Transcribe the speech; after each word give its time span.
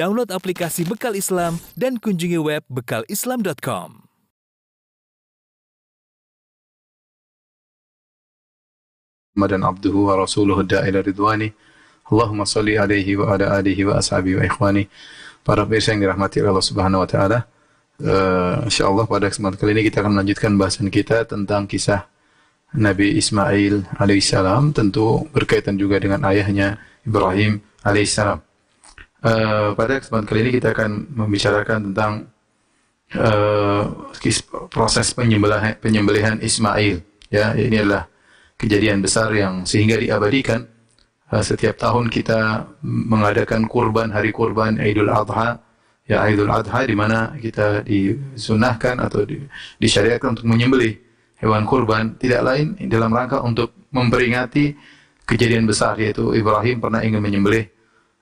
download 0.00 0.32
aplikasi 0.32 0.88
Bekal 0.88 1.12
Islam 1.12 1.60
dan 1.76 2.00
kunjungi 2.00 2.40
web 2.40 2.64
bekalislam.com. 2.72 4.08
Madan 9.36 9.62
abduhu 9.62 10.08
wa 10.08 10.24
rasuluhu 10.24 10.64
da'ila 10.64 11.04
ridwani. 11.04 11.52
Allahumma 12.08 12.48
salli 12.48 12.80
alaihi 12.80 13.14
wa 13.14 13.36
ala 13.36 13.60
alihi 13.60 13.84
wa 13.84 14.00
ashabi 14.00 14.34
wa 14.34 14.42
ikhwani. 14.42 14.88
Para 15.44 15.68
pemirsa 15.68 15.94
yang 15.94 16.02
dirahmati 16.04 16.42
Allah 16.42 16.64
Subhanahu 16.64 17.00
wa 17.00 17.08
taala, 17.08 17.38
uh, 18.02 18.66
insyaallah 18.66 19.08
pada 19.08 19.30
kesempatan 19.30 19.56
kali 19.56 19.72
ini 19.78 19.82
kita 19.88 20.04
akan 20.04 20.18
melanjutkan 20.18 20.52
bahasan 20.58 20.92
kita 20.92 21.24
tentang 21.24 21.64
kisah 21.64 22.10
Nabi 22.76 23.16
Ismail 23.16 23.96
alaihissalam 23.96 24.76
tentu 24.76 25.24
berkaitan 25.32 25.78
juga 25.80 25.96
dengan 26.02 26.26
ayahnya 26.26 26.76
Ibrahim 27.06 27.62
alaihissalam 27.86 28.49
uh, 29.24 29.76
pada 29.76 30.00
kesempatan 30.00 30.26
kali 30.26 30.40
ini 30.48 30.52
kita 30.60 30.72
akan 30.72 30.90
membicarakan 31.12 31.78
tentang 31.90 32.12
uh, 33.16 33.84
proses 34.72 35.12
penyembelihan, 35.12 35.76
penyembelihan 35.80 36.36
Ismail. 36.40 37.00
Ya 37.30 37.54
ini 37.54 37.78
adalah 37.78 38.10
kejadian 38.58 39.00
besar 39.00 39.30
yang 39.32 39.64
sehingga 39.64 40.00
diabadikan. 40.00 40.66
Uh, 41.30 41.44
setiap 41.44 41.78
tahun 41.78 42.10
kita 42.10 42.66
mengadakan 42.82 43.70
kurban 43.70 44.10
hari 44.10 44.34
kurban 44.34 44.80
Idul 44.82 45.12
Adha. 45.12 45.62
Ya 46.10 46.26
Idul 46.26 46.50
Adha 46.50 46.82
di 46.82 46.96
mana 46.98 47.38
kita 47.38 47.86
disunahkan 47.86 48.98
atau 48.98 49.22
di, 49.22 49.38
disyariatkan 49.78 50.34
untuk 50.34 50.46
menyembelih 50.50 50.98
hewan 51.38 51.62
kurban. 51.68 52.18
Tidak 52.18 52.42
lain 52.42 52.74
dalam 52.90 53.14
rangka 53.14 53.46
untuk 53.46 53.78
memperingati 53.94 54.74
kejadian 55.22 55.70
besar 55.70 55.94
yaitu 56.02 56.34
Ibrahim 56.34 56.82
pernah 56.82 57.06
ingin 57.06 57.22
menyembelih 57.22 57.70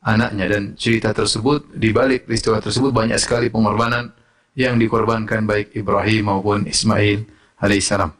anaknya. 0.04 0.46
Dan 0.46 0.62
cerita 0.78 1.10
tersebut 1.14 1.74
di 1.74 1.90
balik 1.90 2.26
peristiwa 2.28 2.58
tersebut 2.62 2.90
banyak 2.90 3.18
sekali 3.18 3.48
pengorbanan 3.48 4.12
yang 4.58 4.74
dikorbankan 4.74 5.46
baik 5.46 5.74
Ibrahim 5.78 6.34
maupun 6.34 6.66
Ismail 6.66 7.22
alaihissalam. 7.62 8.10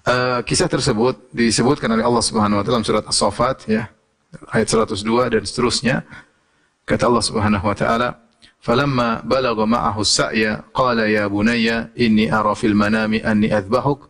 Uh, 0.00 0.40
kisah 0.48 0.64
tersebut 0.64 1.28
disebutkan 1.28 1.92
oleh 1.92 2.04
Allah 2.04 2.24
Subhanahu 2.24 2.60
wa 2.60 2.64
taala 2.64 2.80
dalam 2.80 2.86
surat 2.88 3.04
As-Saffat 3.04 3.68
ya 3.68 3.92
ayat 4.48 4.68
102 4.72 5.04
dan 5.36 5.42
seterusnya. 5.44 5.96
Kata 6.88 7.12
Allah 7.12 7.24
Subhanahu 7.24 7.64
wa 7.68 7.76
taala 7.76 8.08
falamma 8.60 9.20
balagha 9.24 9.64
ma'ahu 9.64 10.00
as-sa'ya 10.00 10.72
qala 10.72 11.08
ya 11.08 11.28
bunayya 11.28 11.92
inni 11.96 12.28
ara 12.32 12.56
fil 12.56 12.76
manami 12.76 13.20
anni 13.24 13.48
adbahuk 13.52 14.08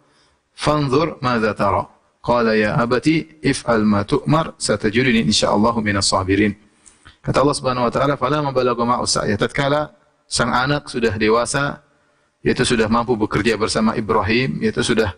fanzur 0.55 1.19
madza 1.22 1.55
tara 1.55 1.86
qala 2.20 2.52
ya 2.56 2.76
abati 2.76 3.40
if'al 3.40 3.84
ma 3.84 4.04
tu'mar 4.04 4.56
satajiduni 4.60 5.24
insyaallah 5.24 5.74
minas 5.80 6.12
sabirin 6.12 6.52
kata 7.24 7.40
Allah 7.40 7.56
Subhanahu 7.56 7.88
wa 7.88 7.92
taala 7.92 8.14
falamma 8.20 8.52
balagha 8.52 8.84
ma'ahu 8.84 9.04
as-sa'ya 9.08 9.36
tatkala 9.40 9.92
sang 10.28 10.52
anak 10.52 10.88
sudah 10.92 11.16
dewasa 11.16 11.80
yaitu 12.44 12.64
sudah 12.64 12.88
mampu 12.88 13.16
bekerja 13.16 13.56
bersama 13.56 13.96
Ibrahim 13.96 14.60
yaitu 14.60 14.80
sudah 14.84 15.12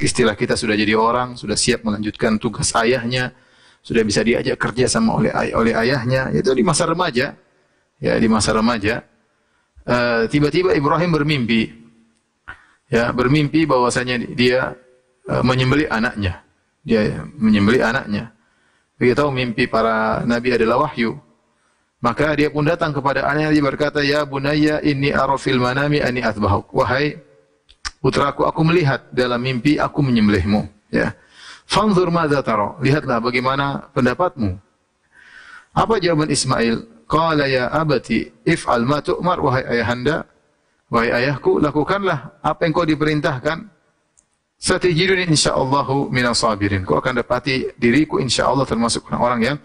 istilah 0.00 0.34
kita 0.34 0.56
sudah 0.56 0.74
jadi 0.74 0.96
orang, 0.96 1.36
sudah 1.36 1.54
siap 1.54 1.84
melanjutkan 1.84 2.40
tugas 2.40 2.72
ayahnya, 2.80 3.36
sudah 3.84 4.02
bisa 4.02 4.24
diajak 4.24 4.56
kerja 4.56 4.88
sama 4.88 5.20
oleh 5.20 5.30
oleh 5.52 5.76
ayahnya, 5.76 6.32
itu 6.32 6.50
di 6.56 6.64
masa 6.64 6.88
remaja. 6.88 7.36
Ya, 8.00 8.16
di 8.16 8.32
masa 8.32 8.56
remaja. 8.56 9.04
Eh, 9.84 10.24
tiba-tiba 10.32 10.72
uh, 10.72 10.80
Ibrahim 10.80 11.12
bermimpi. 11.12 11.68
Ya, 12.88 13.12
bermimpi 13.12 13.68
bahwasanya 13.68 14.24
dia 14.32 14.72
uh, 15.28 15.42
menyembelih 15.44 15.90
anaknya. 15.90 16.40
Dia 16.80 17.20
menyembelih 17.36 17.82
anaknya. 17.84 18.32
Dia 19.00 19.12
tahu 19.16 19.32
mimpi 19.32 19.68
para 19.68 20.24
nabi 20.24 20.56
adalah 20.56 20.88
wahyu. 20.88 21.16
Maka 22.00 22.32
dia 22.32 22.48
pun 22.48 22.64
datang 22.64 22.96
kepada 22.96 23.28
anaknya 23.28 23.52
dia 23.52 23.64
berkata, 23.64 24.00
"Ya 24.00 24.24
bunayya 24.24 24.80
inni 24.80 25.12
arafil 25.12 25.60
manami 25.60 26.00
ani 26.00 26.24
atbahuk." 26.24 26.72
Wahai 26.72 27.20
putraku 28.00 28.48
aku 28.48 28.60
melihat 28.64 29.12
dalam 29.12 29.38
mimpi 29.38 29.76
aku 29.76 30.00
menyembelihmu 30.00 30.64
ya 30.88 31.12
fanzur 31.68 32.08
madza 32.08 32.40
lihatlah 32.80 33.20
bagaimana 33.20 33.92
pendapatmu 33.92 34.56
apa 35.76 35.94
jawaban 36.02 36.32
Ismail 36.32 37.06
qala 37.06 37.46
ya 37.46 37.68
abati 37.70 38.32
if'al 38.42 38.88
ma 38.88 39.04
tu'mar 39.04 39.38
wahai 39.38 39.64
ayahanda 39.78 40.26
wahai 40.90 41.12
ayahku 41.22 41.62
lakukanlah 41.62 42.40
apa 42.42 42.66
yang 42.66 42.72
kau 42.74 42.88
diperintahkan 42.88 43.68
satajiduni 44.60 45.24
insyaallah 45.32 45.88
minas 46.12 46.44
sabirin 46.44 46.84
kau 46.84 47.00
akan 47.00 47.24
dapati 47.24 47.72
diriku 47.80 48.20
insyaallah 48.20 48.68
termasuk 48.68 49.08
orang-orang 49.08 49.40
yang 49.40 49.58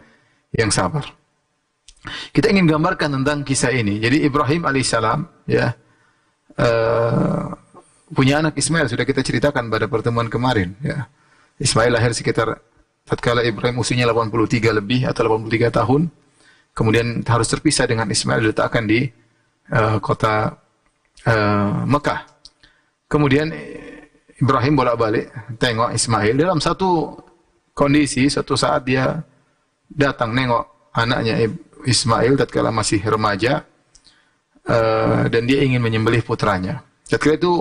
yang 0.55 0.71
sabar 0.71 1.03
kita 2.31 2.47
ingin 2.47 2.63
gambarkan 2.63 3.11
tentang 3.11 3.43
kisah 3.43 3.75
ini 3.75 3.99
jadi 3.99 4.23
Ibrahim 4.23 4.63
alaihissalam 4.63 5.27
ya 5.51 5.75
uh, 6.55 7.51
punya 8.11 8.41
anak 8.43 8.55
Ismail 8.59 8.85
sudah 8.85 9.05
kita 9.07 9.25
ceritakan 9.25 9.71
pada 9.71 9.89
pertemuan 9.89 10.29
kemarin 10.29 10.77
ya. 10.83 11.09
Ismail 11.57 11.95
lahir 11.95 12.11
sekitar 12.11 12.59
tatkala 13.07 13.41
Ibrahim 13.41 13.79
usianya 13.79 14.11
83 14.11 14.75
lebih 14.75 15.07
atau 15.07 15.39
83 15.39 15.71
tahun. 15.71 16.01
Kemudian 16.75 17.23
harus 17.23 17.47
terpisah 17.47 17.87
dengan 17.87 18.11
Ismail 18.11 18.43
diletakkan 18.43 18.83
di 18.83 19.07
uh, 19.71 19.97
kota 20.03 20.59
uh, 21.23 21.87
Mekah. 21.87 22.27
Kemudian 23.07 23.55
Ibrahim 24.35 24.73
bolak-balik 24.75 25.31
tengok 25.55 25.95
Ismail 25.95 26.35
dalam 26.35 26.59
satu 26.59 27.15
kondisi 27.71 28.27
suatu 28.27 28.59
saat 28.59 28.83
dia 28.83 29.23
datang 29.87 30.35
nengok 30.35 30.91
anaknya 30.91 31.47
Ismail 31.85 32.35
tatkala 32.35 32.73
masih 32.73 32.99
remaja 33.03 33.63
uh, 34.67 35.23
dan 35.29 35.43
dia 35.45 35.61
ingin 35.63 35.79
menyembelih 35.79 36.25
putranya. 36.25 36.83
Tatkala 37.05 37.37
itu 37.37 37.53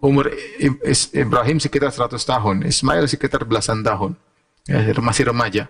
umur 0.00 0.30
Ibrahim 1.12 1.58
sekitar 1.58 1.90
100 1.90 2.16
tahun, 2.20 2.56
Ismail 2.68 3.04
sekitar 3.08 3.42
belasan 3.48 3.82
tahun. 3.82 4.14
Ya, 4.64 4.80
masih 4.96 5.28
remaja. 5.28 5.68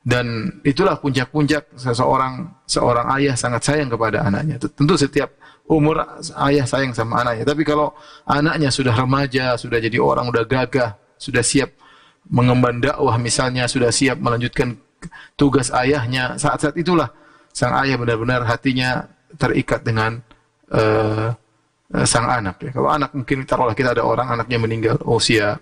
Dan 0.00 0.56
itulah 0.64 0.96
puncak-puncak 0.96 1.76
seseorang 1.76 2.48
seorang 2.64 3.10
ayah 3.20 3.36
sangat 3.36 3.66
sayang 3.68 3.90
kepada 3.90 4.24
anaknya. 4.24 4.56
Tentu 4.56 4.96
setiap 4.96 5.34
umur 5.70 6.02
ayah 6.50 6.66
sayang 6.66 6.90
sama 6.90 7.22
anaknya. 7.22 7.46
Tapi 7.46 7.62
kalau 7.62 7.94
anaknya 8.26 8.74
sudah 8.74 8.90
remaja, 8.90 9.54
sudah 9.54 9.78
jadi 9.78 10.02
orang 10.02 10.26
udah 10.26 10.42
gagah, 10.42 10.98
sudah 11.14 11.46
siap 11.46 11.70
mengemban 12.26 12.82
dakwah 12.82 13.14
misalnya, 13.16 13.70
sudah 13.70 13.94
siap 13.94 14.18
melanjutkan 14.18 14.74
tugas 15.38 15.70
ayahnya, 15.72 16.36
saat-saat 16.36 16.74
itulah 16.76 17.08
sang 17.54 17.72
ayah 17.86 17.96
benar-benar 17.96 18.44
hatinya 18.44 19.06
terikat 19.38 19.86
dengan 19.86 20.18
uh, 20.74 21.32
sang 22.04 22.26
anak. 22.26 22.60
Ya. 22.66 22.70
Kalau 22.74 22.90
anak 22.90 23.10
mungkin 23.14 23.46
taruhlah 23.46 23.74
kita 23.78 23.94
ada 23.94 24.02
orang 24.04 24.28
anaknya 24.38 24.58
meninggal 24.58 24.96
usia 25.06 25.58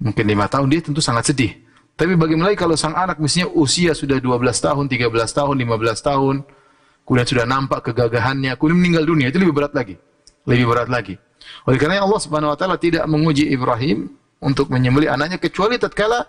mungkin 0.00 0.24
lima 0.26 0.48
tahun, 0.50 0.66
dia 0.72 0.80
tentu 0.82 1.04
sangat 1.04 1.30
sedih. 1.32 1.52
Tapi 1.94 2.18
bagaimana 2.18 2.50
kalau 2.58 2.74
sang 2.74 2.96
anak 2.98 3.22
misalnya 3.22 3.54
usia 3.54 3.94
sudah 3.94 4.18
12 4.18 4.42
tahun, 4.58 4.84
13 4.90 5.14
tahun, 5.30 5.54
15 5.62 6.02
tahun, 6.02 6.34
kemudian 7.04 7.28
sudah 7.28 7.44
nampak 7.44 7.92
kegagahannya, 7.92 8.56
kemudian 8.56 8.78
meninggal 8.80 9.04
dunia, 9.04 9.28
itu 9.28 9.38
lebih 9.40 9.54
berat 9.54 9.72
lagi. 9.76 9.94
Lebih 10.44 10.66
berat 10.68 10.88
lagi. 10.88 11.14
Oleh 11.68 11.78
karena 11.80 12.00
Allah 12.00 12.20
Subhanahu 12.20 12.52
wa 12.52 12.58
taala 12.58 12.76
tidak 12.80 13.04
menguji 13.04 13.48
Ibrahim 13.52 14.12
untuk 14.40 14.72
menyembelih 14.72 15.12
anaknya 15.12 15.40
kecuali 15.40 15.76
tatkala 15.76 16.24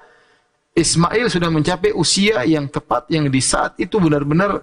Ismail 0.75 1.31
sudah 1.31 1.47
mencapai 1.47 1.95
usia 1.95 2.43
yang 2.43 2.67
tepat 2.67 3.07
yang 3.07 3.31
di 3.31 3.39
saat 3.39 3.79
itu 3.79 3.95
benar-benar 3.95 4.59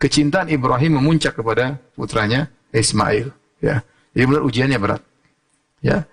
kecintaan 0.00 0.48
Ibrahim 0.48 0.96
memuncak 0.96 1.36
kepada 1.36 1.76
putranya 1.92 2.48
Ismail, 2.72 3.28
ya. 3.60 3.84
Jadi 4.16 4.24
benar 4.24 4.42
ujiannya 4.48 4.78
berat. 4.80 5.02
Ya. 5.84 6.08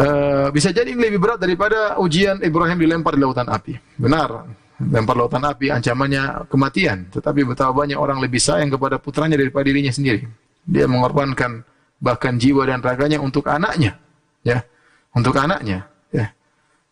Uh, 0.00 0.48
bisa 0.48 0.72
jadi 0.72 0.88
lebih 0.96 1.20
berat 1.20 1.36
daripada 1.36 2.00
ujian 2.00 2.40
Ibrahim 2.40 2.80
dilempar 2.80 3.12
di 3.12 3.20
lautan 3.20 3.44
api. 3.52 3.76
Benar, 4.00 4.48
lempar 4.80 5.12
lautan 5.12 5.44
api 5.44 5.68
ancamannya 5.68 6.48
kematian. 6.48 7.12
Tetapi 7.12 7.44
betapa 7.44 7.76
banyak 7.76 8.00
orang 8.00 8.18
lebih 8.24 8.40
sayang 8.40 8.72
kepada 8.72 8.96
putranya 8.96 9.36
daripada 9.36 9.68
dirinya 9.68 9.92
sendiri. 9.92 10.24
Dia 10.64 10.88
mengorbankan 10.88 11.60
bahkan 12.00 12.40
jiwa 12.40 12.64
dan 12.64 12.80
raganya 12.80 13.20
untuk 13.20 13.44
anaknya, 13.44 14.00
ya, 14.40 14.64
untuk 15.12 15.36
anaknya. 15.36 15.84
Ya. 16.08 16.32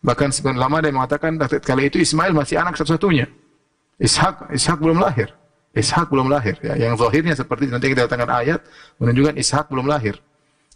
Bahkan 0.05 0.29
sebenarnya 0.29 0.61
lama 0.61 0.77
dia 0.85 0.93
mengatakan 0.93 1.31
kali 1.65 1.89
itu 1.89 1.97
Ismail 1.97 2.31
masih 2.31 2.61
anak 2.61 2.77
satu-satunya. 2.77 3.25
Ishak, 3.99 4.53
Ishak 4.53 4.79
belum 4.79 5.01
lahir. 5.01 5.33
Ishak 5.75 6.07
belum 6.07 6.31
lahir. 6.31 6.55
Ya. 6.63 6.77
Yang 6.77 7.03
zahirnya 7.03 7.35
seperti 7.35 7.67
nanti 7.67 7.91
kita 7.91 8.07
datangkan 8.07 8.31
ayat 8.31 8.63
menunjukkan 9.01 9.35
Ishak 9.35 9.67
belum 9.67 9.89
lahir. 9.89 10.21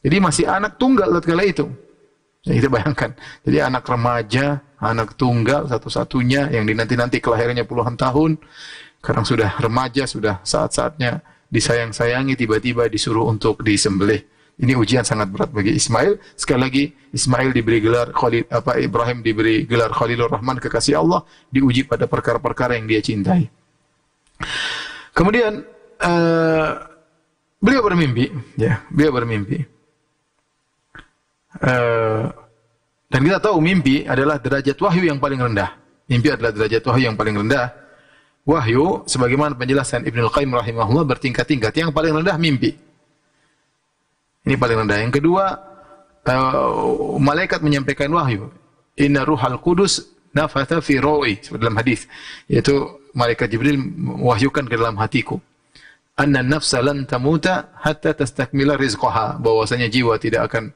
Jadi 0.03 0.17
masih 0.19 0.45
anak 0.49 0.75
tunggal 0.75 1.07
kala 1.23 1.47
itu. 1.47 1.71
Ya, 2.43 2.59
kita 2.59 2.67
bayangkan. 2.67 3.15
Jadi 3.47 3.57
anak 3.63 3.87
remaja, 3.87 4.59
anak 4.83 5.15
tunggal 5.15 5.65
satu-satunya 5.71 6.51
yang 6.51 6.67
dinanti-nanti 6.67 7.23
kelahirannya 7.23 7.63
puluhan 7.63 7.95
tahun. 7.95 8.35
Sekarang 8.99 9.27
sudah 9.27 9.59
remaja, 9.59 10.07
sudah 10.07 10.39
saat-saatnya 10.43 11.23
disayang-sayangi, 11.51 12.39
tiba-tiba 12.39 12.87
disuruh 12.87 13.27
untuk 13.27 13.59
disembelih. 13.63 14.23
Ini 14.53 14.77
ujian 14.77 15.01
sangat 15.01 15.33
berat 15.33 15.49
bagi 15.49 15.73
Ismail. 15.73 16.21
Sekali 16.37 16.59
lagi 16.61 16.83
Ismail 17.09 17.49
diberi 17.51 17.81
gelar 17.81 18.13
Khalil 18.13 18.45
apa 18.53 18.77
Ibrahim 18.77 19.25
diberi 19.25 19.65
gelar 19.65 19.89
Khalilur 19.89 20.29
Rahman 20.29 20.61
kekasih 20.61 21.01
Allah, 21.01 21.25
diuji 21.49 21.89
pada 21.89 22.05
perkara-perkara 22.05 22.77
yang 22.77 22.85
dia 22.85 23.01
cintai. 23.01 23.49
Kemudian 25.13 25.65
uh, 26.05 26.69
beliau 27.57 27.81
bermimpi, 27.81 28.29
ya, 28.61 28.85
beliau 28.93 29.11
bermimpi. 29.13 29.65
Uh, 31.61 32.29
dan 33.13 33.19
kita 33.21 33.37
tahu 33.37 33.61
mimpi 33.61 34.09
adalah 34.09 34.41
derajat 34.41 34.73
wahyu 34.81 35.05
yang 35.05 35.21
paling 35.21 35.37
rendah. 35.37 35.77
Mimpi 36.09 36.33
adalah 36.33 36.49
derajat 36.49 36.81
wahyu 36.81 37.13
yang 37.13 37.17
paling 37.17 37.37
rendah. 37.37 37.69
Wahyu, 38.41 39.05
sebagaimana 39.05 39.53
penjelasan 39.53 40.01
Ibnu 40.09 40.33
Qayyim 40.33 40.49
rahimahullah 40.57 41.05
bertingkat-tingkat. 41.05 41.77
Yang 41.77 41.93
paling 41.93 42.09
rendah 42.09 42.35
mimpi. 42.41 42.73
Ini 44.49 44.57
paling 44.57 44.81
rendah. 44.81 44.97
Yang 44.97 45.21
kedua, 45.21 45.45
uh, 46.25 47.15
malaikat 47.21 47.61
menyampaikan 47.61 48.09
wahyu. 48.09 48.49
Inna 48.97 49.21
ruhal 49.21 49.61
kudus 49.61 50.09
nafatha 50.33 50.81
fi 50.81 50.97
rawi 50.97 51.37
dalam 51.53 51.77
hadis 51.77 52.09
yaitu 52.49 52.73
malaikat 53.13 53.53
Jibril 53.53 53.77
mewahyukan 53.77 54.65
ke 54.65 54.73
dalam 54.73 54.97
hatiku 54.97 55.37
anna 56.17 56.41
nafsa 56.41 56.81
lan 56.81 57.05
tamuta 57.05 57.69
hatta 57.77 58.17
tastakmila 58.17 58.77
rizqaha 58.77 59.37
bahwasanya 59.37 59.89
jiwa 59.89 60.17
tidak 60.17 60.49
akan 60.49 60.73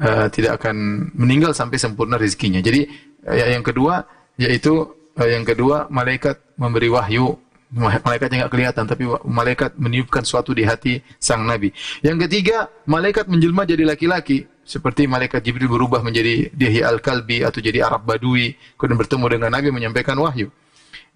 uh, 0.00 0.26
tidak 0.32 0.62
akan 0.62 1.08
meninggal 1.16 1.52
sampai 1.56 1.80
sempurna 1.80 2.20
rezekinya. 2.20 2.60
Jadi 2.60 2.88
uh, 3.26 3.36
yang 3.36 3.64
kedua 3.64 4.04
yaitu 4.36 4.84
uh, 5.16 5.28
yang 5.28 5.44
kedua 5.44 5.88
malaikat 5.88 6.40
memberi 6.60 6.92
wahyu 6.92 7.36
malaikat 7.76 8.30
yang 8.30 8.46
tidak 8.46 8.52
kelihatan 8.54 8.84
tapi 8.86 9.04
malaikat 9.26 9.74
meniupkan 9.74 10.22
suatu 10.22 10.54
di 10.54 10.62
hati 10.62 11.02
sang 11.18 11.42
nabi. 11.42 11.74
Yang 11.98 12.28
ketiga, 12.30 12.70
malaikat 12.86 13.26
menjelma 13.26 13.66
jadi 13.66 13.82
laki-laki 13.82 14.46
seperti 14.62 15.10
malaikat 15.10 15.42
Jibril 15.42 15.70
berubah 15.70 15.98
menjadi 15.98 16.50
Dihya 16.54 16.94
al-Kalbi 16.94 17.42
atau 17.42 17.58
jadi 17.58 17.82
Arab 17.86 18.06
Badui 18.06 18.54
kemudian 18.78 18.98
bertemu 18.98 19.26
dengan 19.26 19.50
Nabi 19.50 19.68
menyampaikan 19.74 20.14
wahyu. 20.14 20.50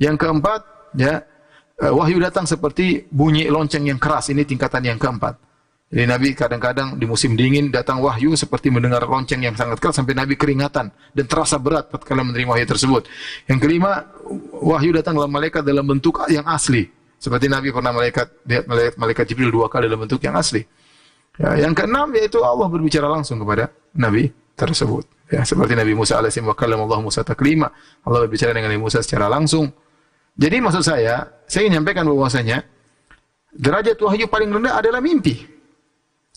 Yang 0.02 0.16
keempat, 0.26 0.60
ya 0.98 1.22
wahyu 1.78 2.18
datang 2.18 2.50
seperti 2.50 3.06
bunyi 3.10 3.46
lonceng 3.46 3.86
yang 3.86 4.02
keras. 4.02 4.28
Ini 4.34 4.42
tingkatan 4.42 4.82
yang 4.90 4.98
keempat. 4.98 5.49
Jadi 5.90 6.06
Nabi 6.06 6.38
kadang-kadang 6.38 6.94
di 6.94 7.02
musim 7.02 7.34
dingin 7.34 7.74
datang 7.74 7.98
wahyu 7.98 8.38
seperti 8.38 8.70
mendengar 8.70 9.02
lonceng 9.10 9.42
yang 9.42 9.58
sangat 9.58 9.82
keras 9.82 9.98
sampai 9.98 10.14
Nabi 10.14 10.38
keringatan 10.38 10.86
dan 10.86 11.24
terasa 11.26 11.58
berat 11.58 11.90
ketika 11.90 12.14
menerima 12.14 12.46
wahyu 12.46 12.62
tersebut. 12.70 13.10
Yang 13.50 13.58
kelima, 13.66 14.06
wahyu 14.62 14.94
datang 14.94 15.18
dalam 15.18 15.34
malaikat 15.34 15.66
dalam 15.66 15.82
bentuk 15.82 16.22
yang 16.30 16.46
asli. 16.46 16.86
Seperti 17.18 17.50
Nabi 17.50 17.74
pernah 17.74 17.90
malaikat 17.90 18.26
lihat 18.46 18.64
malaikat, 18.94 19.34
Jibril 19.34 19.50
dua 19.50 19.66
kali 19.66 19.90
dalam 19.90 20.06
bentuk 20.06 20.22
yang 20.22 20.38
asli. 20.38 20.62
Ya, 21.42 21.66
yang 21.66 21.74
keenam 21.74 22.14
yaitu 22.14 22.38
Allah 22.38 22.70
berbicara 22.70 23.10
langsung 23.10 23.42
kepada 23.42 23.74
Nabi 23.98 24.30
tersebut. 24.54 25.10
Ya, 25.26 25.42
seperti 25.42 25.74
Nabi 25.74 25.98
Musa 25.98 26.22
alaihissalam 26.22 26.54
wa 26.54 26.86
Allah 26.86 27.00
Musa 27.02 27.26
taklima. 27.26 27.66
Allah 28.06 28.30
berbicara 28.30 28.54
dengan 28.54 28.70
Nabi 28.70 28.78
Musa 28.78 29.02
secara 29.02 29.26
langsung. 29.26 29.66
Jadi 30.38 30.56
maksud 30.62 30.86
saya, 30.86 31.26
saya 31.50 31.66
ingin 31.66 31.82
menyampaikan 31.82 32.06
bahwasanya 32.06 32.62
derajat 33.58 33.98
wahyu 33.98 34.30
paling 34.30 34.54
rendah 34.54 34.78
adalah 34.78 35.02
mimpi. 35.02 35.59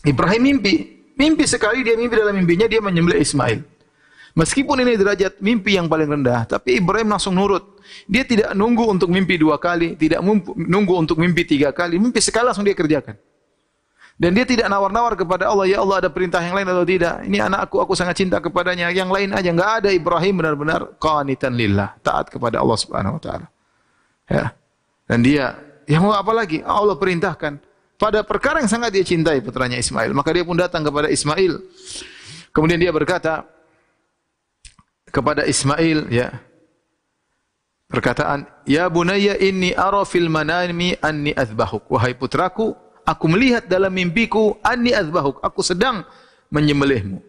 Ibrahim 0.04 0.42
mimpi. 0.54 0.74
Mimpi 1.14 1.44
sekali 1.46 1.86
dia 1.86 1.94
mimpi 1.94 2.14
dalam 2.18 2.34
mimpinya 2.34 2.66
dia 2.66 2.82
menyembelih 2.82 3.22
Ismail. 3.22 3.62
Meskipun 4.34 4.82
ini 4.82 4.98
derajat 4.98 5.38
mimpi 5.38 5.78
yang 5.78 5.86
paling 5.86 6.10
rendah, 6.10 6.42
tapi 6.42 6.82
Ibrahim 6.82 7.14
langsung 7.14 7.38
nurut. 7.38 7.78
Dia 8.10 8.26
tidak 8.26 8.50
nunggu 8.50 8.90
untuk 8.90 9.06
mimpi 9.06 9.38
dua 9.38 9.62
kali, 9.62 9.94
tidak 9.94 10.18
nunggu 10.58 10.94
untuk 11.06 11.22
mimpi 11.22 11.46
tiga 11.46 11.70
kali, 11.70 12.02
mimpi 12.02 12.18
sekali 12.18 12.50
langsung 12.50 12.66
dia 12.66 12.74
kerjakan. 12.74 13.14
Dan 14.14 14.34
dia 14.34 14.46
tidak 14.46 14.66
nawar-nawar 14.70 15.14
kepada 15.18 15.50
Allah, 15.50 15.66
ya 15.70 15.82
Allah 15.82 16.02
ada 16.02 16.10
perintah 16.10 16.38
yang 16.38 16.54
lain 16.54 16.66
atau 16.66 16.86
tidak. 16.86 17.22
Ini 17.26 17.50
anakku, 17.50 17.82
aku 17.82 17.98
sangat 17.98 18.18
cinta 18.18 18.38
kepadanya. 18.38 18.90
Yang 18.94 19.10
lain 19.10 19.30
aja 19.34 19.50
enggak 19.50 19.72
ada 19.82 19.90
Ibrahim 19.90 20.34
benar-benar 20.38 20.80
qanitan 21.02 21.54
lillah, 21.54 21.98
taat 22.02 22.30
kepada 22.30 22.62
Allah 22.62 22.78
Subhanahu 22.78 23.18
wa 23.18 23.22
taala. 23.22 23.46
Ya. 24.30 24.54
Dan 25.06 25.22
dia, 25.22 25.58
ya 25.86 25.98
mau 25.98 26.14
apa 26.14 26.30
lagi? 26.30 26.62
Allah 26.62 26.94
perintahkan 26.94 27.58
pada 28.04 28.20
perkara 28.20 28.60
yang 28.60 28.68
sangat 28.68 28.92
dia 28.92 29.00
cintai 29.00 29.40
putranya 29.40 29.80
Ismail. 29.80 30.12
Maka 30.12 30.28
dia 30.36 30.44
pun 30.44 30.60
datang 30.60 30.84
kepada 30.84 31.08
Ismail. 31.08 31.56
Kemudian 32.52 32.76
dia 32.76 32.92
berkata 32.92 33.48
kepada 35.08 35.48
Ismail, 35.48 36.12
ya. 36.12 36.28
Perkataan, 37.88 38.44
"Ya 38.68 38.84
bunayya 38.92 39.40
inni 39.40 39.72
ara 39.72 40.04
fil 40.04 40.28
manami 40.28 40.92
anni 41.00 41.32
azbahuk." 41.32 41.88
Wahai 41.88 42.12
putraku, 42.12 42.76
aku 43.08 43.24
melihat 43.32 43.64
dalam 43.64 43.96
mimpiku 43.96 44.60
anni 44.60 44.92
azbahuk, 44.92 45.40
aku 45.40 45.64
sedang 45.64 46.04
menyembelihmu. 46.52 47.24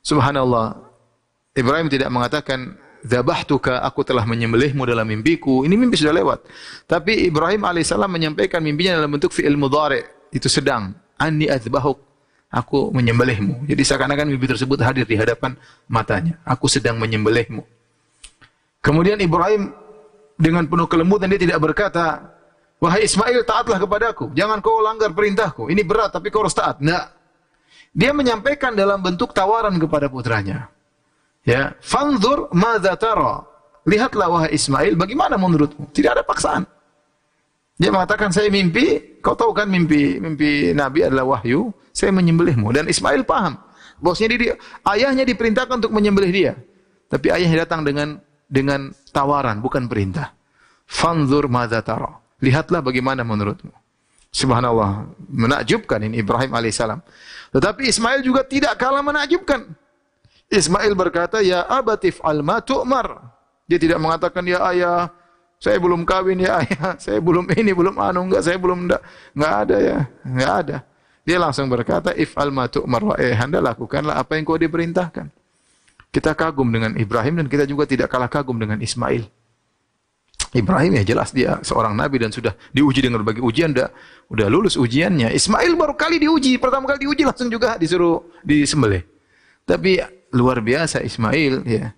Subhanallah. 0.00 0.88
Ibrahim 1.52 1.92
tidak 1.92 2.08
mengatakan 2.08 2.80
zabahtuka, 3.04 3.82
aku 3.82 4.02
telah 4.02 4.24
menyembelihmu 4.26 4.82
dalam 4.86 5.06
mimpiku. 5.06 5.62
Ini 5.66 5.74
mimpi 5.74 5.98
sudah 5.98 6.14
lewat. 6.14 6.44
Tapi 6.86 7.28
Ibrahim 7.30 7.62
alaihissalam 7.66 8.10
menyampaikan 8.10 8.62
mimpinya 8.62 8.98
dalam 8.98 9.10
bentuk 9.12 9.34
fi'il 9.34 9.54
mudhari. 9.54 10.02
Itu 10.30 10.46
sedang. 10.50 10.94
Anni 11.18 11.50
azbahuk. 11.50 11.98
Aku 12.48 12.88
menyembelihmu. 12.96 13.68
Jadi 13.68 13.82
seakan-akan 13.84 14.24
mimpi 14.32 14.48
tersebut 14.48 14.80
hadir 14.80 15.04
di 15.04 15.20
hadapan 15.20 15.52
matanya. 15.84 16.40
Aku 16.48 16.64
sedang 16.64 16.96
menyembelihmu. 16.96 17.60
Kemudian 18.80 19.20
Ibrahim 19.20 19.68
dengan 20.38 20.64
penuh 20.64 20.88
kelembutan 20.88 21.28
dia 21.28 21.36
tidak 21.36 21.60
berkata, 21.60 22.38
Wahai 22.78 23.10
Ismail, 23.10 23.42
taatlah 23.42 23.76
kepadaku. 23.82 24.30
Jangan 24.38 24.62
kau 24.62 24.78
langgar 24.78 25.10
perintahku. 25.10 25.66
Ini 25.66 25.82
berat, 25.82 26.14
tapi 26.14 26.30
kau 26.30 26.46
harus 26.46 26.54
taat. 26.54 26.78
Nah, 26.78 27.10
dia 27.90 28.14
menyampaikan 28.14 28.70
dalam 28.70 29.02
bentuk 29.02 29.34
tawaran 29.34 29.74
kepada 29.82 30.06
putranya. 30.06 30.70
Ya, 31.46 31.76
fanzur 31.82 32.50
madza 32.54 32.96
tara. 32.98 33.44
Lihatlah 33.88 34.28
wahai 34.28 34.52
Ismail, 34.52 34.98
bagaimana 34.98 35.40
menurutmu? 35.40 35.88
Tidak 35.94 36.12
ada 36.12 36.22
paksaan. 36.26 36.68
Dia 37.78 37.94
mengatakan 37.94 38.34
saya 38.34 38.50
mimpi, 38.50 39.18
kau 39.22 39.38
tahu 39.38 39.54
kan 39.54 39.70
mimpi 39.70 40.18
mimpi 40.18 40.74
Nabi 40.74 41.06
adalah 41.06 41.38
wahyu, 41.38 41.70
saya 41.94 42.10
menyembelihmu 42.10 42.68
dan 42.74 42.90
Ismail 42.90 43.22
paham. 43.22 43.54
Bosnya 44.02 44.30
dia, 44.34 44.54
ayahnya 44.94 45.22
diperintahkan 45.22 45.78
untuk 45.82 45.94
menyembelih 45.94 46.30
dia. 46.30 46.52
Tapi 47.06 47.32
ayahnya 47.32 47.64
datang 47.64 47.86
dengan 47.86 48.18
dengan 48.50 48.90
tawaran, 49.14 49.62
bukan 49.62 49.86
perintah. 49.86 50.34
Fanzur 50.84 51.46
madza 51.46 51.80
tara. 51.80 52.18
Lihatlah 52.42 52.82
bagaimana 52.82 53.22
menurutmu. 53.22 53.72
Subhanallah, 54.28 55.08
menakjubkan 55.32 56.04
ini 56.04 56.20
Ibrahim 56.20 56.52
alaihissalam. 56.52 57.00
Tetapi 57.54 57.88
Ismail 57.88 58.20
juga 58.20 58.44
tidak 58.44 58.76
kalah 58.76 59.00
menakjubkan. 59.00 59.72
Ismail 60.48 60.92
berkata, 60.96 61.44
"Ya 61.44 61.64
abatif 61.68 62.24
alma 62.24 62.64
tu'mar." 62.64 63.36
Dia 63.68 63.76
tidak 63.76 64.00
mengatakan, 64.00 64.40
"Ya 64.48 64.64
ayah, 64.72 65.12
saya 65.60 65.76
belum 65.76 66.08
kawin 66.08 66.40
ya 66.40 66.64
ayah, 66.64 66.96
saya 67.04 67.20
belum 67.20 67.52
ini, 67.52 67.76
belum 67.76 68.00
anu, 68.00 68.32
enggak, 68.32 68.42
saya 68.48 68.56
belum 68.56 68.88
enggak." 68.88 69.02
Enggak 69.36 69.54
ada 69.68 69.76
ya, 69.76 69.98
enggak 70.24 70.52
ada. 70.64 70.76
Dia 71.28 71.36
langsung 71.36 71.68
berkata, 71.68 72.16
"If 72.16 72.32
alma 72.40 72.64
tu'mar 72.72 73.02
wa 73.04 73.14
ayahanda 73.20 73.60
lakukanlah 73.60 74.16
apa 74.16 74.40
yang 74.40 74.48
kau 74.48 74.56
diperintahkan." 74.56 75.28
Kita 76.08 76.32
kagum 76.32 76.72
dengan 76.72 76.96
Ibrahim 76.96 77.44
dan 77.44 77.46
kita 77.52 77.68
juga 77.68 77.84
tidak 77.84 78.08
kalah 78.08 78.32
kagum 78.32 78.56
dengan 78.56 78.80
Ismail. 78.80 79.28
Ibrahim 80.56 80.96
ya 80.96 81.04
jelas 81.04 81.28
dia 81.36 81.60
seorang 81.60 81.92
nabi 81.92 82.24
dan 82.24 82.32
sudah 82.32 82.56
diuji 82.72 83.04
dengan 83.04 83.20
berbagai 83.20 83.44
ujian 83.44 83.76
udah 83.76 83.92
udah 84.32 84.46
lulus 84.48 84.80
ujiannya. 84.80 85.28
Ismail 85.36 85.76
baru 85.76 85.92
kali 85.92 86.16
diuji, 86.16 86.56
pertama 86.56 86.88
kali 86.88 87.04
diuji 87.04 87.28
langsung 87.28 87.52
juga 87.52 87.76
disuruh 87.76 88.24
disembelih. 88.40 89.04
Tapi 89.68 90.00
luar 90.32 90.60
biasa 90.60 91.00
Ismail 91.04 91.64
ya. 91.64 91.92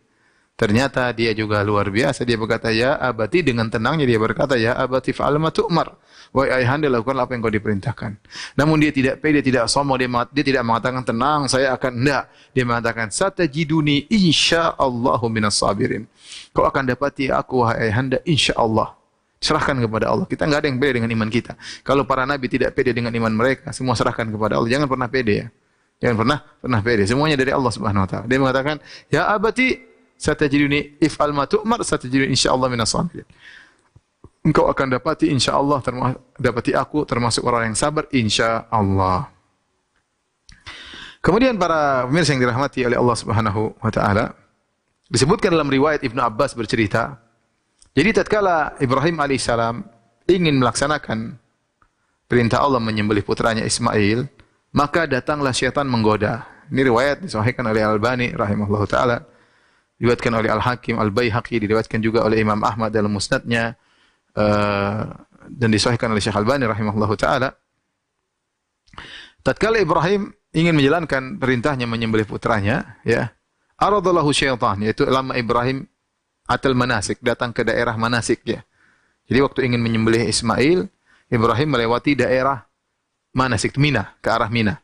Ternyata 0.61 1.09
dia 1.17 1.33
juga 1.33 1.65
luar 1.65 1.89
biasa. 1.89 2.21
Dia 2.29 2.37
berkata, 2.37 2.69
ya 2.69 3.01
abati 3.01 3.41
dengan 3.41 3.73
tenangnya 3.73 4.05
dia 4.05 4.21
berkata, 4.21 4.61
ya 4.61 4.77
abati 4.77 5.17
fa'al 5.17 5.41
ma 5.41 5.49
tu'mar. 5.49 5.97
Wahai 6.37 6.63
ayahanda 6.63 6.93
lakukan 6.93 7.17
apa 7.17 7.33
yang 7.33 7.41
kau 7.41 7.49
diperintahkan. 7.49 8.21
Namun 8.61 8.77
dia 8.77 8.93
tidak 8.93 9.25
pede, 9.25 9.41
tidak 9.41 9.73
sombong, 9.73 9.97
dia, 9.97 10.07
dia 10.31 10.45
tidak 10.45 10.63
mengatakan 10.69 11.01
tenang, 11.01 11.49
saya 11.49 11.73
akan 11.73 12.05
enggak. 12.05 12.25
Dia 12.53 12.65
mengatakan 12.69 13.09
satajiduni 13.09 14.05
insyaallahu 14.13 15.27
minas 15.33 15.57
sabirin. 15.57 16.05
Kau 16.53 16.69
akan 16.69 16.93
dapati 16.93 17.33
aku 17.33 17.65
wahai 17.65 17.89
ayahanda 17.89 18.21
insyaallah. 18.29 18.95
Serahkan 19.41 19.81
kepada 19.81 20.13
Allah. 20.13 20.29
Kita 20.29 20.45
enggak 20.45 20.61
ada 20.61 20.69
yang 20.69 20.77
pede 20.77 20.93
dengan 21.01 21.11
iman 21.17 21.31
kita. 21.33 21.57
Kalau 21.81 22.05
para 22.05 22.29
nabi 22.29 22.53
tidak 22.53 22.77
pede 22.77 22.93
dengan 22.93 23.17
iman 23.17 23.33
mereka, 23.33 23.73
semua 23.73 23.97
serahkan 23.97 24.29
kepada 24.29 24.61
Allah. 24.61 24.69
Jangan 24.69 24.87
pernah 24.87 25.09
pede 25.09 25.35
ya. 25.35 25.47
Jangan 26.01 26.17
pernah 26.17 26.39
pernah 26.59 26.81
pede. 26.81 27.05
Semuanya 27.05 27.37
dari 27.37 27.53
Allah 27.53 27.73
Subhanahu 27.73 28.05
wa 28.05 28.09
taala. 28.09 28.25
Dia 28.25 28.39
mengatakan, 28.41 28.77
"Ya 29.13 29.29
abati 29.29 29.77
satajiduni 30.17 31.01
if'al 31.01 31.37
ma 31.37 31.45
tu'mar 31.45 31.85
satajiduni 31.85 32.33
insyaallah 32.33 32.73
minas 32.73 32.93
sabirin." 32.93 33.29
engkau 34.41 34.73
akan 34.73 34.97
dapati 34.97 35.29
insya 35.29 35.57
Allah 35.57 35.85
dapati 36.41 36.73
aku 36.73 37.05
termasuk 37.05 37.45
orang 37.45 37.73
yang 37.73 37.77
sabar 37.77 38.09
insya 38.13 38.65
Allah. 38.73 39.29
Kemudian 41.21 41.61
para 41.61 42.09
pemirsa 42.09 42.33
yang 42.33 42.49
dirahmati 42.49 42.81
oleh 42.89 42.97
Allah 42.97 43.17
Subhanahu 43.17 43.77
wa 43.77 43.91
taala 43.93 44.33
disebutkan 45.13 45.53
dalam 45.53 45.69
riwayat 45.69 46.01
Ibnu 46.01 46.17
Abbas 46.17 46.57
bercerita 46.57 47.21
jadi 47.93 48.17
tatkala 48.17 48.81
Ibrahim 48.81 49.21
alaihissalam 49.21 49.85
ingin 50.25 50.57
melaksanakan 50.65 51.37
perintah 52.25 52.65
Allah 52.65 52.81
menyembelih 52.81 53.21
putranya 53.21 53.61
Ismail 53.67 54.25
maka 54.75 55.07
datanglah 55.07 55.51
syaitan 55.55 55.87
menggoda. 55.87 56.47
Ini 56.71 56.87
riwayat 56.87 57.27
disahihkan 57.27 57.67
oleh 57.67 57.83
Al-Albani 57.83 58.31
rahimahullah 58.35 58.85
taala. 58.87 59.19
Diriwayatkan 59.99 60.33
oleh 60.33 60.49
Al-Hakim 60.49 60.97
Al-Baihaqi, 60.97 61.61
diriwayatkan 61.61 62.01
juga 62.01 62.25
oleh 62.25 62.41
Imam 62.41 62.63
Ahmad 62.63 62.95
dalam 62.95 63.13
musnadnya. 63.13 63.77
Uh, 64.31 65.11
dan 65.51 65.69
disahihkan 65.75 66.07
oleh 66.15 66.23
Syekh 66.23 66.39
Albani 66.39 66.69
rahimahullahu 66.71 67.19
taala 67.19 67.59
tatkala 69.43 69.83
Ibrahim 69.83 70.31
ingin 70.55 70.79
menjalankan 70.79 71.41
perintahnya 71.41 71.91
menyembelih 71.91 72.27
putranya 72.29 73.01
ya 73.03 73.35
aradallahu 73.81 74.31
syaitan 74.31 74.79
yaitu 74.79 75.03
lama 75.09 75.35
Ibrahim 75.35 75.87
atal 76.47 76.79
manasik 76.79 77.19
datang 77.23 77.51
ke 77.51 77.67
daerah 77.67 77.99
manasik 77.99 78.47
ya 78.47 78.63
jadi 79.27 79.43
waktu 79.43 79.67
ingin 79.67 79.83
menyembelih 79.83 80.31
Ismail 80.31 80.87
Ibrahim 81.31 81.69
melewati 81.75 82.15
daerah 82.15 82.67
manasik 83.35 83.79
Mina 83.79 84.15
ke 84.19 84.29
arah 84.31 84.51
Mina. 84.51 84.79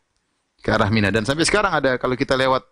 Ke 0.63 0.75
arah 0.75 0.91
Mina. 0.91 1.11
Dan 1.11 1.27
sampai 1.27 1.47
sekarang 1.47 1.73
ada 1.75 1.99
kalau 1.99 2.15
kita 2.19 2.35
lewat 2.35 2.67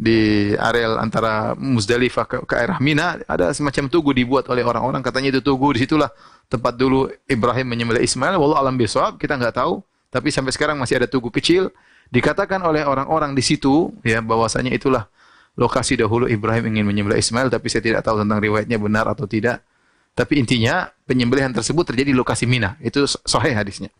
di 0.00 0.50
areal 0.56 0.96
antara 0.96 1.52
Muzdalifah 1.58 2.24
ke, 2.24 2.36
ke 2.48 2.54
arah 2.56 2.80
Mina 2.80 3.20
ada 3.28 3.52
semacam 3.52 3.90
tugu 3.90 4.10
dibuat 4.16 4.48
oleh 4.48 4.64
orang-orang. 4.64 5.02
Katanya 5.04 5.34
itu 5.36 5.40
tugu 5.44 5.74
di 5.74 5.84
situlah 5.84 6.10
tempat 6.48 6.74
dulu 6.78 7.10
Ibrahim 7.28 7.66
menyembelih 7.68 8.02
Ismail. 8.02 8.38
Wallahu 8.38 8.58
alam 8.58 8.74
bisawab 8.78 9.18
kita 9.20 9.36
nggak 9.36 9.60
tahu. 9.60 9.82
Tapi 10.10 10.34
sampai 10.34 10.50
sekarang 10.50 10.76
masih 10.78 10.98
ada 10.98 11.06
tugu 11.06 11.30
kecil. 11.30 11.70
Dikatakan 12.10 12.58
oleh 12.66 12.82
orang-orang 12.82 13.38
di 13.38 13.42
situ 13.44 13.94
ya 14.02 14.18
bahwasanya 14.18 14.74
itulah 14.74 15.06
lokasi 15.54 15.94
dahulu 15.94 16.26
Ibrahim 16.26 16.74
ingin 16.74 16.84
menyembelih 16.86 17.18
Ismail. 17.22 17.46
Tapi 17.52 17.66
saya 17.70 17.82
tidak 17.82 18.02
tahu 18.02 18.22
tentang 18.26 18.42
riwayatnya 18.42 18.78
benar 18.82 19.06
atau 19.06 19.30
tidak. 19.30 19.62
Tapi 20.10 20.42
intinya 20.42 20.90
penyembelihan 21.06 21.54
tersebut 21.54 21.86
terjadi 21.86 22.10
di 22.10 22.18
lokasi 22.18 22.50
Mina. 22.50 22.74
Itu 22.82 23.06
sahih 23.06 23.54
hadisnya 23.54 23.94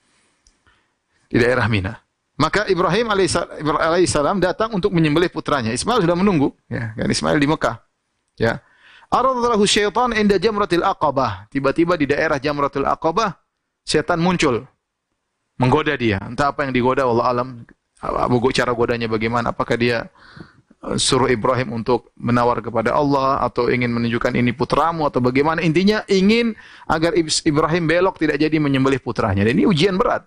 di 1.31 1.39
daerah 1.39 1.71
Mina 1.71 1.95
maka 2.41 2.65
Ibrahim 2.73 3.13
alaihissalam 3.13 4.41
datang 4.41 4.73
untuk 4.73 4.97
menyembelih 4.97 5.29
putranya. 5.29 5.77
Ismail 5.77 6.01
sudah 6.01 6.17
menunggu. 6.17 6.57
Ya, 6.73 6.97
kan 6.97 7.05
Ismail 7.05 7.37
di 7.37 7.45
Mekah. 7.45 7.77
Ya. 8.41 8.65
Aradallahu 9.13 9.69
syaitan 9.69 10.17
inda 10.17 10.41
jamratil 10.41 10.81
aqabah. 10.81 11.53
Tiba-tiba 11.53 12.01
di 12.01 12.09
daerah 12.09 12.41
jamratil 12.41 12.89
aqabah, 12.89 13.37
setan 13.85 14.25
muncul. 14.25 14.65
Menggoda 15.61 15.93
dia. 16.01 16.17
Entah 16.25 16.49
apa 16.49 16.65
yang 16.65 16.73
digoda, 16.73 17.05
Allah 17.05 17.27
alam. 17.29 17.49
Cara 18.57 18.73
godanya 18.73 19.05
bagaimana. 19.05 19.53
Apakah 19.53 19.77
dia 19.77 20.09
uh, 20.81 20.97
suruh 20.97 21.29
Ibrahim 21.29 21.77
untuk 21.77 22.09
menawar 22.17 22.65
kepada 22.65 22.97
Allah 22.97 23.45
atau 23.45 23.69
ingin 23.69 23.93
menunjukkan 23.93 24.33
ini 24.33 24.57
putramu 24.57 25.05
atau 25.05 25.21
bagaimana 25.21 25.61
intinya 25.61 26.01
ingin 26.09 26.57
agar 26.89 27.13
Ibrahim 27.21 27.85
belok 27.85 28.17
tidak 28.17 28.41
jadi 28.41 28.57
menyembelih 28.57 29.05
putranya 29.05 29.45
dan 29.45 29.53
ini 29.53 29.69
ujian 29.69 30.01
berat 30.01 30.25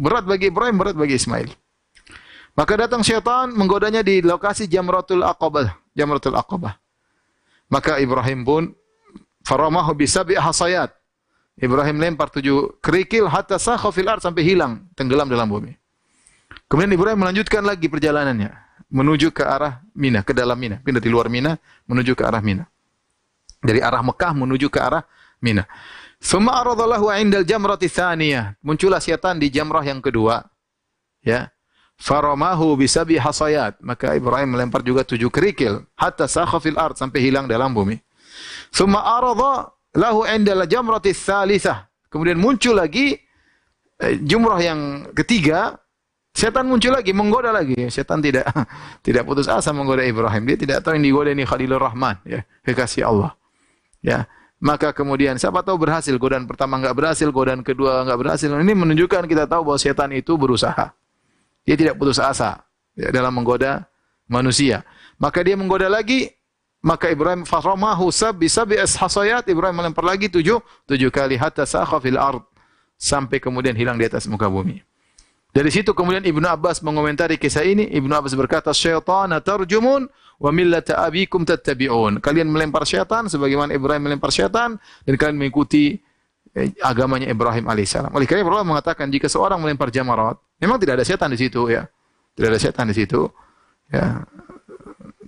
Berat 0.00 0.24
bagi 0.24 0.48
Ibrahim, 0.48 0.80
berat 0.80 0.96
bagi 0.96 1.20
Ismail. 1.20 1.52
Maka 2.56 2.72
datang 2.88 3.04
syaitan 3.04 3.52
menggodanya 3.52 4.00
di 4.00 4.24
lokasi 4.24 4.64
Jamratul 4.64 5.20
Aqabah, 5.20 5.76
Jamratul 5.92 6.40
Aqabah. 6.40 6.80
Maka 7.68 8.00
Ibrahim 8.00 8.40
pun 8.40 8.62
faramahu 9.44 9.92
bisabi 9.92 10.40
hasayat. 10.40 10.96
Ibrahim 11.60 12.00
lempar 12.00 12.32
tujuh 12.32 12.80
kerikil 12.80 13.28
hatta 13.28 13.60
sakha 13.60 13.92
fil 13.92 14.08
sampai 14.08 14.40
hilang, 14.40 14.88
tenggelam 14.96 15.28
dalam 15.28 15.44
bumi. 15.44 15.76
Kemudian 16.64 16.96
Ibrahim 16.96 17.20
melanjutkan 17.20 17.60
lagi 17.60 17.84
perjalanannya 17.92 18.56
menuju 18.88 19.30
ke 19.30 19.44
arah 19.44 19.84
Mina, 19.94 20.24
ke 20.24 20.32
dalam 20.32 20.56
Mina, 20.56 20.80
pindah 20.80 20.98
di 20.98 21.12
luar 21.12 21.28
Mina 21.28 21.60
menuju 21.86 22.16
ke 22.16 22.24
arah 22.24 22.40
Mina. 22.40 22.64
Dari 23.60 23.78
arah 23.84 24.00
Mekah 24.00 24.32
menuju 24.32 24.72
ke 24.72 24.80
arah 24.80 25.04
Mina. 25.44 25.68
Suma 26.20 26.60
aradallahu 26.60 27.08
indal 27.16 27.48
jamrati 27.48 27.88
tsaniyah. 27.88 28.60
Muncullah 28.60 29.00
setan 29.00 29.40
di 29.40 29.48
jamrah 29.48 29.80
yang 29.80 30.04
kedua. 30.04 30.44
Ya. 31.24 31.48
Faramahu 31.96 32.76
bisabi 32.76 33.16
hasayat. 33.16 33.80
Maka 33.80 34.12
Ibrahim 34.12 34.52
melempar 34.52 34.84
juga 34.84 35.00
tujuh 35.00 35.32
kerikil. 35.32 35.80
Hatta 35.96 36.28
sakha 36.28 36.60
fil 36.60 36.76
ard. 36.76 37.00
Sampai 37.00 37.24
hilang 37.24 37.48
dalam 37.48 37.72
bumi. 37.72 37.96
Suma 38.68 39.00
arada 39.00 39.72
lahu 39.96 40.28
indal 40.28 40.68
jamrati. 40.68 41.16
Kemudian 42.12 42.36
muncul 42.36 42.76
lagi 42.76 43.16
eh, 43.96 44.20
jumrah 44.20 44.60
yang 44.60 45.08
ketiga. 45.16 45.80
Setan 46.30 46.68
muncul 46.68 46.94
lagi, 46.94 47.10
menggoda 47.10 47.50
lagi. 47.50 47.88
Setan 47.88 48.20
tidak 48.20 48.44
tidak 49.06 49.24
putus 49.24 49.48
asa 49.48 49.72
menggoda 49.72 50.04
Ibrahim. 50.04 50.44
Dia 50.44 50.56
tidak 50.60 50.78
tahu 50.84 51.00
yang 51.00 51.04
digoda 51.08 51.32
ini 51.32 51.48
Khalilur 51.48 51.80
Rahman. 51.80 52.20
Ya. 52.28 52.44
Kekasih 52.60 53.08
Allah. 53.08 53.32
Ya 54.04 54.28
maka 54.60 54.92
kemudian 54.92 55.40
siapa 55.40 55.64
tahu 55.64 55.80
berhasil 55.80 56.12
godaan 56.20 56.44
pertama 56.44 56.76
enggak 56.76 56.92
berhasil, 56.92 57.24
godaan 57.32 57.64
kedua 57.64 58.04
enggak 58.04 58.20
berhasil. 58.20 58.52
Ini 58.52 58.74
menunjukkan 58.76 59.24
kita 59.24 59.48
tahu 59.48 59.72
bahwa 59.72 59.80
setan 59.80 60.12
itu 60.12 60.36
berusaha. 60.36 60.92
Dia 61.64 61.76
tidak 61.80 61.96
putus 61.96 62.20
asa 62.20 62.60
ya, 62.92 63.08
dalam 63.08 63.32
menggoda 63.32 63.88
manusia. 64.28 64.84
Maka 65.16 65.40
dia 65.40 65.56
menggoda 65.56 65.88
lagi, 65.88 66.28
maka 66.84 67.08
Ibrahim 67.08 67.48
faramahu 67.48 68.12
sab 68.12 68.36
bisabi 68.36 68.76
hasayat 68.76 69.48
Ibrahim 69.48 69.80
melempar 69.80 70.04
lagi 70.04 70.28
tujuh 70.28 70.60
tujuh 70.84 71.08
kali 71.08 71.40
hatta 71.40 71.64
sakha 71.64 71.96
fil 71.96 72.20
ard 72.20 72.44
sampai 73.00 73.40
kemudian 73.40 73.72
hilang 73.72 73.96
di 73.96 74.04
atas 74.04 74.28
muka 74.28 74.44
bumi. 74.44 74.84
Dari 75.50 75.72
situ 75.72 75.96
kemudian 75.96 76.22
Ibnu 76.22 76.46
Abbas 76.46 76.78
mengomentari 76.84 77.34
kisah 77.34 77.66
ini. 77.66 77.88
Ibnu 77.90 78.12
Abbas 78.14 78.38
berkata, 78.38 78.70
"Syaitan 78.70 79.34
tarjumun 79.42 80.06
wa 80.40 80.50
millata 80.50 81.04
abikum 81.04 81.44
tattabi'un." 81.44 82.18
Kalian 82.24 82.48
melempar 82.48 82.88
syaitan 82.88 83.28
sebagaimana 83.28 83.76
Ibrahim 83.76 84.08
melempar 84.08 84.32
syaitan 84.32 84.80
dan 84.80 85.14
kalian 85.20 85.36
mengikuti 85.36 86.00
eh, 86.56 86.72
agamanya 86.80 87.28
Ibrahim 87.28 87.68
alaihissalam. 87.68 88.10
Oleh 88.16 88.24
karena 88.24 88.48
Allah 88.48 88.66
mengatakan 88.66 89.12
jika 89.12 89.28
seorang 89.28 89.60
melempar 89.60 89.92
jamarat, 89.92 90.40
memang 90.58 90.80
tidak 90.80 90.98
ada 90.98 91.04
syaitan 91.04 91.28
di 91.28 91.38
situ 91.38 91.68
ya. 91.68 91.84
Tidak 92.34 92.48
ada 92.48 92.58
syaitan 92.58 92.88
di 92.88 92.94
situ. 92.96 93.28
Ya. 93.92 94.24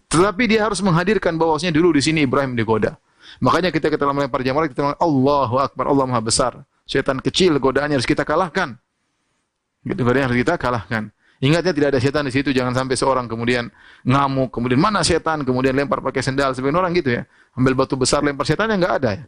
Tetapi 0.09 0.45
dia 0.45 0.65
harus 0.69 0.81
menghadirkan 0.85 1.37
bahwasanya 1.37 1.73
dulu 1.77 1.97
di 1.97 2.03
sini 2.05 2.25
Ibrahim 2.25 2.57
digoda. 2.57 2.97
Makanya 3.41 3.73
kita 3.73 3.89
kita 3.89 4.05
melempar 4.13 4.45
jamarat 4.45 4.69
kita 4.71 4.85
mengatakan 4.85 5.01
Allahu 5.01 5.55
Akbar, 5.57 5.85
Allah 5.89 6.05
Maha 6.05 6.23
Besar. 6.23 6.53
Syaitan 6.85 7.17
kecil 7.23 7.57
godaannya 7.57 7.97
harus 7.97 8.09
kita 8.09 8.27
kalahkan. 8.27 8.77
Gitu 9.83 9.99
yang 10.05 10.29
harus 10.31 10.39
kita 10.39 10.55
kalahkan. 10.61 11.11
Ingatnya 11.43 11.75
tidak 11.75 11.89
ada 11.91 11.99
setan 11.99 12.23
di 12.23 12.31
situ, 12.31 12.55
jangan 12.55 12.71
sampai 12.71 12.95
seorang 12.95 13.27
kemudian 13.27 13.67
ngamuk, 14.07 14.55
kemudian 14.55 14.79
mana 14.79 15.03
setan, 15.03 15.43
kemudian 15.43 15.75
lempar 15.75 15.99
pakai 15.99 16.23
sendal, 16.23 16.55
sebagian 16.55 16.79
orang 16.79 16.95
gitu 16.95 17.19
ya. 17.19 17.27
Ambil 17.59 17.75
batu 17.75 17.99
besar 17.99 18.23
lempar 18.23 18.47
setan 18.47 18.71
yang 18.71 18.79
enggak 18.79 18.95
ada 19.03 19.11
ya. 19.19 19.25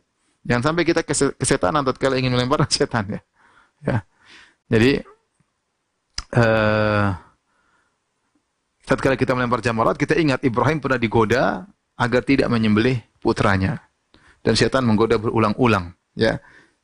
Jangan 0.46 0.62
sampai 0.70 0.82
kita 0.86 1.02
kesetanan 1.42 1.82
tatkala 1.82 2.14
ingin 2.14 2.30
melempar 2.38 2.62
setan 2.70 3.18
ya. 3.18 3.20
Ya. 3.82 3.96
Jadi 4.70 5.02
uh, 6.38 7.06
tatkala 8.86 9.18
kita 9.18 9.34
melempar 9.34 9.58
jamarat, 9.58 9.98
kita 9.98 10.14
ingat 10.14 10.46
Ibrahim 10.46 10.78
pernah 10.78 11.02
digoda 11.02 11.66
agar 11.98 12.22
tidak 12.22 12.46
menyembelih 12.46 13.02
putranya. 13.18 13.90
Dan 14.44 14.54
setan 14.54 14.86
menggoda 14.86 15.18
berulang-ulang, 15.18 15.90
ya. 16.14 16.38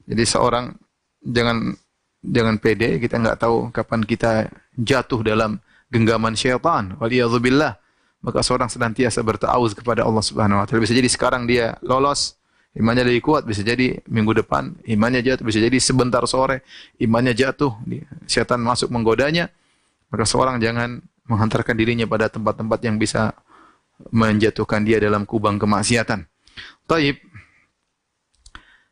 Jadi 0.09 0.25
seorang 0.27 0.75
jangan 1.23 1.77
jangan 2.19 2.57
pede, 2.57 2.97
kita 2.99 3.21
nggak 3.21 3.39
tahu 3.39 3.69
kapan 3.69 4.01
kita 4.03 4.49
jatuh 4.81 5.21
dalam 5.21 5.61
genggaman 5.93 6.33
syaitan. 6.33 6.97
Waliyadzubillah. 6.97 7.77
Maka 8.21 8.45
seorang 8.45 8.69
senantiasa 8.69 9.25
bertaawuz 9.25 9.73
kepada 9.73 10.05
Allah 10.05 10.21
Subhanahu 10.21 10.61
wa 10.61 10.65
taala. 10.69 10.85
Bisa 10.85 10.93
jadi 10.93 11.09
sekarang 11.09 11.49
dia 11.49 11.81
lolos, 11.81 12.37
imannya 12.77 13.09
lebih 13.09 13.25
kuat, 13.25 13.49
bisa 13.49 13.65
jadi 13.65 13.97
minggu 14.05 14.45
depan 14.45 14.77
imannya 14.85 15.25
jatuh, 15.25 15.43
bisa 15.43 15.57
jadi 15.57 15.81
sebentar 15.81 16.21
sore 16.29 16.61
imannya 17.01 17.33
jatuh, 17.33 17.73
syaitan 18.29 18.61
masuk 18.61 18.93
menggodanya. 18.93 19.49
Maka 20.13 20.29
seorang 20.29 20.61
jangan 20.61 21.01
menghantarkan 21.25 21.75
dirinya 21.79 22.05
pada 22.05 22.27
tempat-tempat 22.29 22.79
yang 22.83 22.99
bisa 23.01 23.33
menjatuhkan 24.11 24.85
dia 24.85 24.99
dalam 25.01 25.25
kubang 25.25 25.57
kemaksiatan. 25.57 26.27
Taib. 26.85 27.17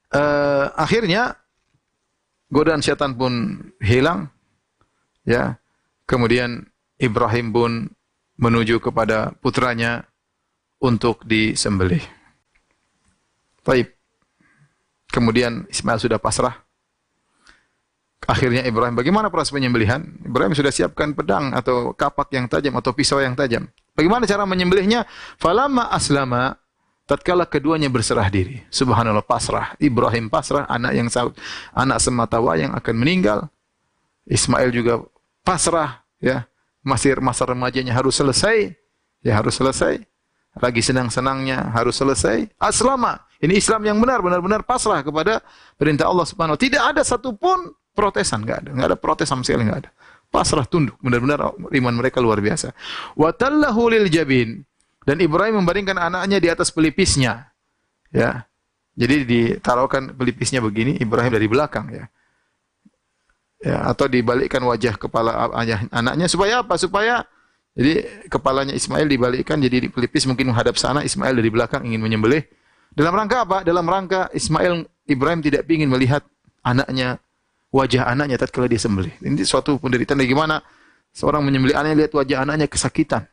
Uh, 0.08 0.72
akhirnya 0.72 1.36
godaan 2.48 2.80
setan 2.80 3.12
pun 3.12 3.60
hilang. 3.82 4.32
Ya. 5.28 5.60
Kemudian 6.08 6.64
Ibrahim 6.96 7.52
pun 7.52 7.72
menuju 8.40 8.80
kepada 8.80 9.36
putranya 9.44 10.08
untuk 10.80 11.20
disembelih. 11.28 12.00
Taib. 13.60 13.92
Kemudian 15.12 15.68
Ismail 15.68 16.00
sudah 16.00 16.16
pasrah. 16.16 16.64
Akhirnya 18.28 18.64
Ibrahim, 18.64 18.92
bagaimana 18.92 19.32
proses 19.32 19.52
penyembelihan? 19.52 20.04
Ibrahim 20.20 20.52
sudah 20.52 20.68
siapkan 20.68 21.16
pedang 21.16 21.52
atau 21.56 21.96
kapak 21.96 22.28
yang 22.32 22.44
tajam 22.44 22.76
atau 22.76 22.92
pisau 22.92 23.20
yang 23.20 23.32
tajam. 23.32 23.68
Bagaimana 23.96 24.28
cara 24.28 24.44
menyembelihnya? 24.44 25.08
Falama 25.40 25.88
aslama 25.88 26.60
tatkala 27.08 27.48
keduanya 27.48 27.88
berserah 27.88 28.28
diri. 28.28 28.60
Subhanallah 28.68 29.24
pasrah. 29.24 29.72
Ibrahim 29.80 30.28
pasrah, 30.28 30.68
anak 30.68 30.92
yang 30.92 31.08
anak 31.72 31.98
semata 32.04 32.36
wayang 32.36 32.76
akan 32.76 32.94
meninggal. 33.00 33.48
Ismail 34.28 34.76
juga 34.76 35.00
pasrah, 35.48 36.04
ya. 36.20 36.44
Masih 36.84 37.16
masa 37.24 37.48
remajanya 37.48 37.96
harus 37.96 38.20
selesai. 38.20 38.76
Ya 39.24 39.40
harus 39.40 39.56
selesai. 39.56 40.04
Lagi 40.60 40.84
senang-senangnya 40.84 41.72
harus 41.72 41.96
selesai. 41.96 42.52
Aslama. 42.60 43.24
Ini 43.38 43.54
Islam 43.56 43.86
yang 43.86 43.98
benar, 44.02 44.18
benar-benar 44.20 44.66
pasrah 44.66 45.00
kepada 45.00 45.40
perintah 45.78 46.10
Allah 46.10 46.26
Subhanahu 46.26 46.58
wa 46.58 46.60
Tidak 46.60 46.82
ada 46.82 47.00
satupun 47.06 47.70
protesan, 47.94 48.42
enggak 48.42 48.66
ada. 48.66 48.70
Enggak 48.74 48.88
ada 48.94 48.98
protes 48.98 49.26
sama 49.30 49.46
sekali 49.46 49.64
enggak 49.64 49.86
ada. 49.86 49.90
Pasrah 50.28 50.66
tunduk, 50.68 50.98
benar-benar 51.00 51.56
iman 51.56 51.94
mereka 51.96 52.20
luar 52.20 52.42
biasa. 52.42 52.74
Wa 53.16 53.32
tallahu 53.32 53.88
lil 53.88 54.10
jabin 54.12 54.60
dan 55.06 55.22
Ibrahim 55.22 55.64
membaringkan 55.64 55.96
anaknya 55.96 56.36
di 56.42 56.48
atas 56.52 56.68
pelipisnya. 56.68 57.48
Ya. 58.12 58.44
Jadi 58.98 59.22
ditaruhkan 59.22 60.10
pelipisnya 60.18 60.58
begini, 60.58 60.98
Ibrahim 60.98 61.30
dari 61.30 61.46
belakang 61.46 61.86
ya. 61.94 62.10
Ya, 63.58 63.90
atau 63.90 64.06
dibalikkan 64.06 64.62
wajah 64.62 64.94
kepala 64.94 65.50
ayah 65.66 65.82
anaknya 65.90 66.30
supaya 66.30 66.62
apa? 66.62 66.78
Supaya 66.78 67.26
jadi 67.74 68.06
kepalanya 68.30 68.70
Ismail 68.74 69.10
dibalikkan 69.10 69.58
jadi 69.58 69.86
di 69.86 69.88
pelipis 69.90 70.30
mungkin 70.30 70.54
menghadap 70.54 70.78
sana, 70.78 71.02
Ismail 71.02 71.34
dari 71.34 71.50
belakang 71.50 71.82
ingin 71.82 71.98
menyembelih. 71.98 72.46
Dalam 72.94 73.14
rangka 73.14 73.42
apa? 73.42 73.66
Dalam 73.66 73.82
rangka 73.82 74.30
Ismail 74.30 74.86
Ibrahim 75.10 75.42
tidak 75.42 75.66
ingin 75.66 75.90
melihat 75.90 76.22
anaknya 76.62 77.18
wajah 77.74 78.06
anaknya 78.06 78.38
tatkala 78.38 78.70
dia 78.70 78.78
sembelih. 78.78 79.14
Ini 79.22 79.42
suatu 79.42 79.74
penderitaan 79.82 80.22
bagaimana 80.22 80.62
seorang 81.10 81.42
menyembelih 81.42 81.74
anaknya 81.74 82.06
lihat 82.06 82.12
wajah 82.14 82.46
anaknya 82.46 82.66
kesakitan. 82.70 83.26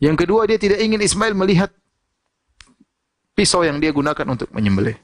Yang 0.00 0.24
kedua 0.24 0.48
dia 0.48 0.56
tidak 0.56 0.80
ingin 0.80 1.04
Ismail 1.04 1.36
melihat 1.36 1.68
pisau 3.36 3.60
yang 3.60 3.76
dia 3.76 3.92
gunakan 3.92 4.24
untuk 4.24 4.48
menyembelih. 4.56 4.96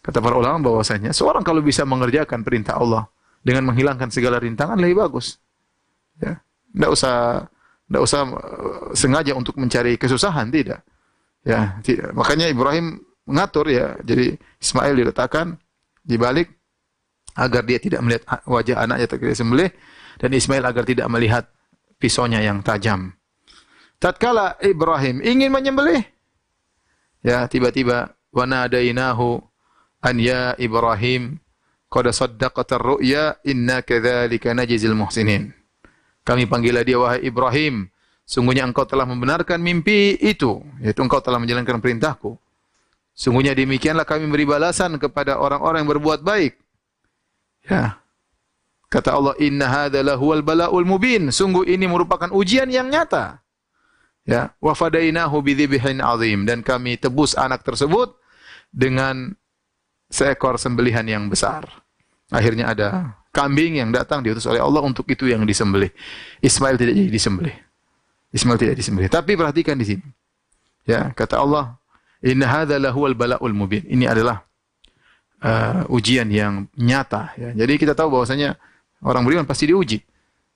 Kata 0.00 0.20
para 0.20 0.36
ulama 0.36 0.60
bahwasanya 0.60 1.12
seorang 1.12 1.44
kalau 1.44 1.60
bisa 1.60 1.84
mengerjakan 1.84 2.40
perintah 2.40 2.76
Allah 2.76 3.08
dengan 3.40 3.72
menghilangkan 3.72 4.12
segala 4.12 4.40
rintangan 4.40 4.76
lebih 4.76 5.00
bagus. 5.00 5.40
Ya. 6.20 6.40
Tidak 6.70 6.90
usah 6.92 7.48
tidak 7.90 8.02
usah 8.06 8.20
uh, 8.22 8.90
sengaja 8.94 9.34
untuk 9.34 9.58
mencari 9.58 9.98
kesusahan, 9.98 10.52
tidak. 10.52 10.86
Ya, 11.42 11.80
tidak. 11.82 12.12
Makanya 12.14 12.46
Ibrahim 12.52 13.00
mengatur 13.26 13.66
ya. 13.66 13.96
Jadi 14.04 14.36
Ismail 14.60 14.94
diletakkan 14.94 15.56
di 16.04 16.14
balik 16.20 16.52
agar 17.34 17.62
dia 17.64 17.78
tidak 17.80 18.00
melihat 18.04 18.22
wajah 18.46 18.76
anaknya 18.84 19.06
terkena 19.06 19.34
sembelih 19.34 19.70
dan 20.20 20.30
Ismail 20.34 20.64
agar 20.66 20.84
tidak 20.84 21.06
melihat 21.08 21.44
pisaunya 21.96 22.42
yang 22.42 22.60
tajam. 22.60 23.14
Tatkala 24.00 24.56
Ibrahim 24.64 25.20
ingin 25.20 25.52
menyembelih, 25.52 26.00
ya 27.20 27.44
tiba-tiba 27.44 28.16
wanadainahu 28.32 29.44
an 30.00 30.16
ya 30.16 30.56
Ibrahim 30.56 31.36
qad 31.90 32.06
saddaqata 32.14 32.78
ar-ru'ya 32.78 33.42
inna 33.42 33.82
kadzalika 33.82 34.54
najzil 34.54 34.94
muhsinin. 34.94 35.50
Kami 36.22 36.46
panggil 36.46 36.78
dia 36.86 36.96
wahai 36.96 37.26
Ibrahim, 37.26 37.90
sungguhnya 38.22 38.62
engkau 38.62 38.86
telah 38.86 39.02
membenarkan 39.04 39.58
mimpi 39.58 40.14
itu, 40.22 40.62
yaitu 40.78 41.02
engkau 41.02 41.18
telah 41.18 41.42
menjalankan 41.42 41.82
perintahku. 41.82 42.38
Sungguhnya 43.10 43.52
demikianlah 43.52 44.06
kami 44.06 44.30
beri 44.30 44.46
balasan 44.46 44.96
kepada 44.96 45.42
orang-orang 45.42 45.82
yang 45.84 45.90
berbuat 45.98 46.22
baik. 46.22 46.54
Ya. 47.66 47.98
Kata 48.90 49.14
Allah, 49.14 49.34
"Inna 49.42 49.66
hadza 49.68 50.00
lahuwal 50.02 50.42
bala'ul 50.42 50.86
mubin." 50.86 51.30
Sungguh 51.30 51.66
ini 51.66 51.86
merupakan 51.90 52.30
ujian 52.30 52.70
yang 52.70 52.88
nyata. 52.90 53.42
Ya, 54.28 54.54
wa 54.62 54.76
fadainahu 54.76 55.42
bidzibhin 55.42 55.98
azim 55.98 56.44
dan 56.44 56.60
kami 56.60 57.00
tebus 57.00 57.34
anak 57.34 57.64
tersebut 57.64 58.14
dengan 58.70 59.34
seekor 60.10 60.58
sembelihan 60.58 61.06
yang 61.06 61.30
besar. 61.30 61.64
Akhirnya 62.30 62.74
ada 62.74 63.16
kambing 63.30 63.78
yang 63.78 63.94
datang 63.94 64.26
diutus 64.26 64.44
oleh 64.50 64.58
Allah 64.58 64.82
untuk 64.82 65.06
itu 65.06 65.30
yang 65.30 65.46
disembelih. 65.46 65.90
Ismail 66.42 66.76
tidak 66.76 66.94
jadi 66.98 67.10
disembelih. 67.10 67.56
Ismail 68.34 68.58
tidak 68.58 68.76
disembelih. 68.78 69.10
Tapi 69.10 69.38
perhatikan 69.38 69.78
di 69.78 69.86
sini. 69.86 70.06
Ya, 70.86 71.14
kata 71.14 71.38
Allah, 71.38 71.78
"Inna 72.22 72.50
hadza 72.50 72.78
lahuwal 72.78 73.14
bala'ul 73.14 73.54
mubin." 73.54 73.86
Ini 73.86 74.10
adalah 74.10 74.42
uh, 75.42 75.86
ujian 75.90 76.26
yang 76.30 76.66
nyata 76.74 77.34
ya. 77.38 77.50
Jadi 77.54 77.78
kita 77.78 77.94
tahu 77.94 78.18
bahwasanya 78.18 78.58
orang 79.02 79.22
beriman 79.26 79.46
pasti 79.46 79.70
diuji. 79.70 79.98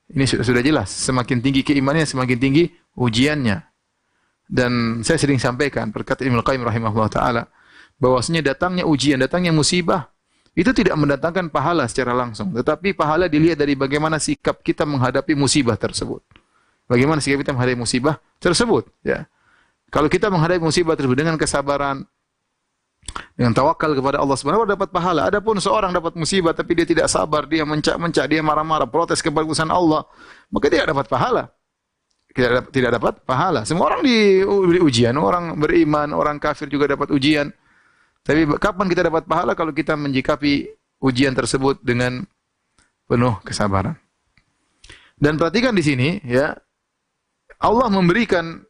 Ini 0.05 0.23
sudah, 0.29 0.45
sudah 0.45 0.61
jelas. 0.61 0.93
Semakin 0.93 1.41
tinggi 1.41 1.65
keimanannya, 1.65 2.05
semakin 2.05 2.37
tinggi 2.37 2.63
ujiannya. 2.93 3.57
Dan 4.45 5.01
saya 5.01 5.17
sering 5.17 5.41
sampaikan 5.41 5.89
berkata 5.89 6.21
Ibnu 6.21 6.45
Qayyim 6.45 6.61
rahimahullah 6.61 7.09
taala 7.09 7.43
bahwasanya 7.97 8.53
datangnya 8.53 8.83
ujian, 8.87 9.19
datangnya 9.21 9.55
musibah 9.55 10.11
itu 10.55 10.71
tidak 10.71 10.95
mendatangkan 10.95 11.51
pahala 11.51 11.83
secara 11.87 12.15
langsung, 12.15 12.55
tetapi 12.55 12.95
pahala 12.95 13.27
dilihat 13.27 13.59
dari 13.59 13.75
bagaimana 13.75 14.19
sikap 14.19 14.63
kita 14.63 14.87
menghadapi 14.87 15.35
musibah 15.35 15.75
tersebut. 15.75 16.23
Bagaimana 16.87 17.19
sikap 17.19 17.43
kita 17.43 17.51
menghadapi 17.51 17.79
musibah 17.79 18.15
tersebut, 18.39 18.87
ya. 19.03 19.27
Kalau 19.91 20.07
kita 20.07 20.31
menghadapi 20.31 20.63
musibah 20.63 20.95
tersebut 20.95 21.15
dengan 21.15 21.35
kesabaran, 21.35 22.07
dengan 23.35 23.51
tawakal 23.51 23.91
kepada 23.93 24.17
Allah 24.17 24.37
Subhanahu 24.39 24.63
wa 24.65 24.69
dapat 24.73 24.89
pahala. 24.89 25.27
Adapun 25.27 25.59
seorang 25.59 25.91
dapat 25.93 26.15
musibah 26.17 26.55
tapi 26.55 26.73
dia 26.73 26.87
tidak 26.87 27.11
sabar, 27.11 27.45
dia 27.45 27.67
mencak-mencak, 27.67 28.25
dia 28.31 28.41
marah-marah, 28.41 28.87
protes 28.87 29.19
kepada 29.19 29.45
Allah, 29.71 30.07
maka 30.49 30.65
tidak 30.71 30.87
dapat 30.89 31.05
pahala 31.11 31.43
tidak 32.35 32.51
dapat, 32.51 32.69
tidak 32.75 32.91
dapat 32.99 33.13
pahala. 33.23 33.61
Semua 33.63 33.95
orang 33.95 34.03
diberi 34.03 34.83
ujian, 34.83 35.15
orang 35.15 35.55
beriman, 35.55 36.11
orang 36.11 36.35
kafir 36.35 36.67
juga 36.67 36.91
dapat 36.91 37.07
ujian. 37.15 37.47
Tapi 38.25 38.57
kapan 38.57 38.89
kita 38.89 39.05
dapat 39.05 39.29
pahala 39.29 39.53
kalau 39.53 39.69
kita 39.69 39.93
menjikapi 39.93 40.65
ujian 40.97 41.37
tersebut 41.37 41.77
dengan 41.85 42.25
penuh 43.05 43.37
kesabaran. 43.45 43.93
Dan 45.13 45.37
perhatikan 45.37 45.77
di 45.77 45.85
sini 45.85 46.09
ya, 46.25 46.57
Allah 47.61 47.87
memberikan 47.93 48.65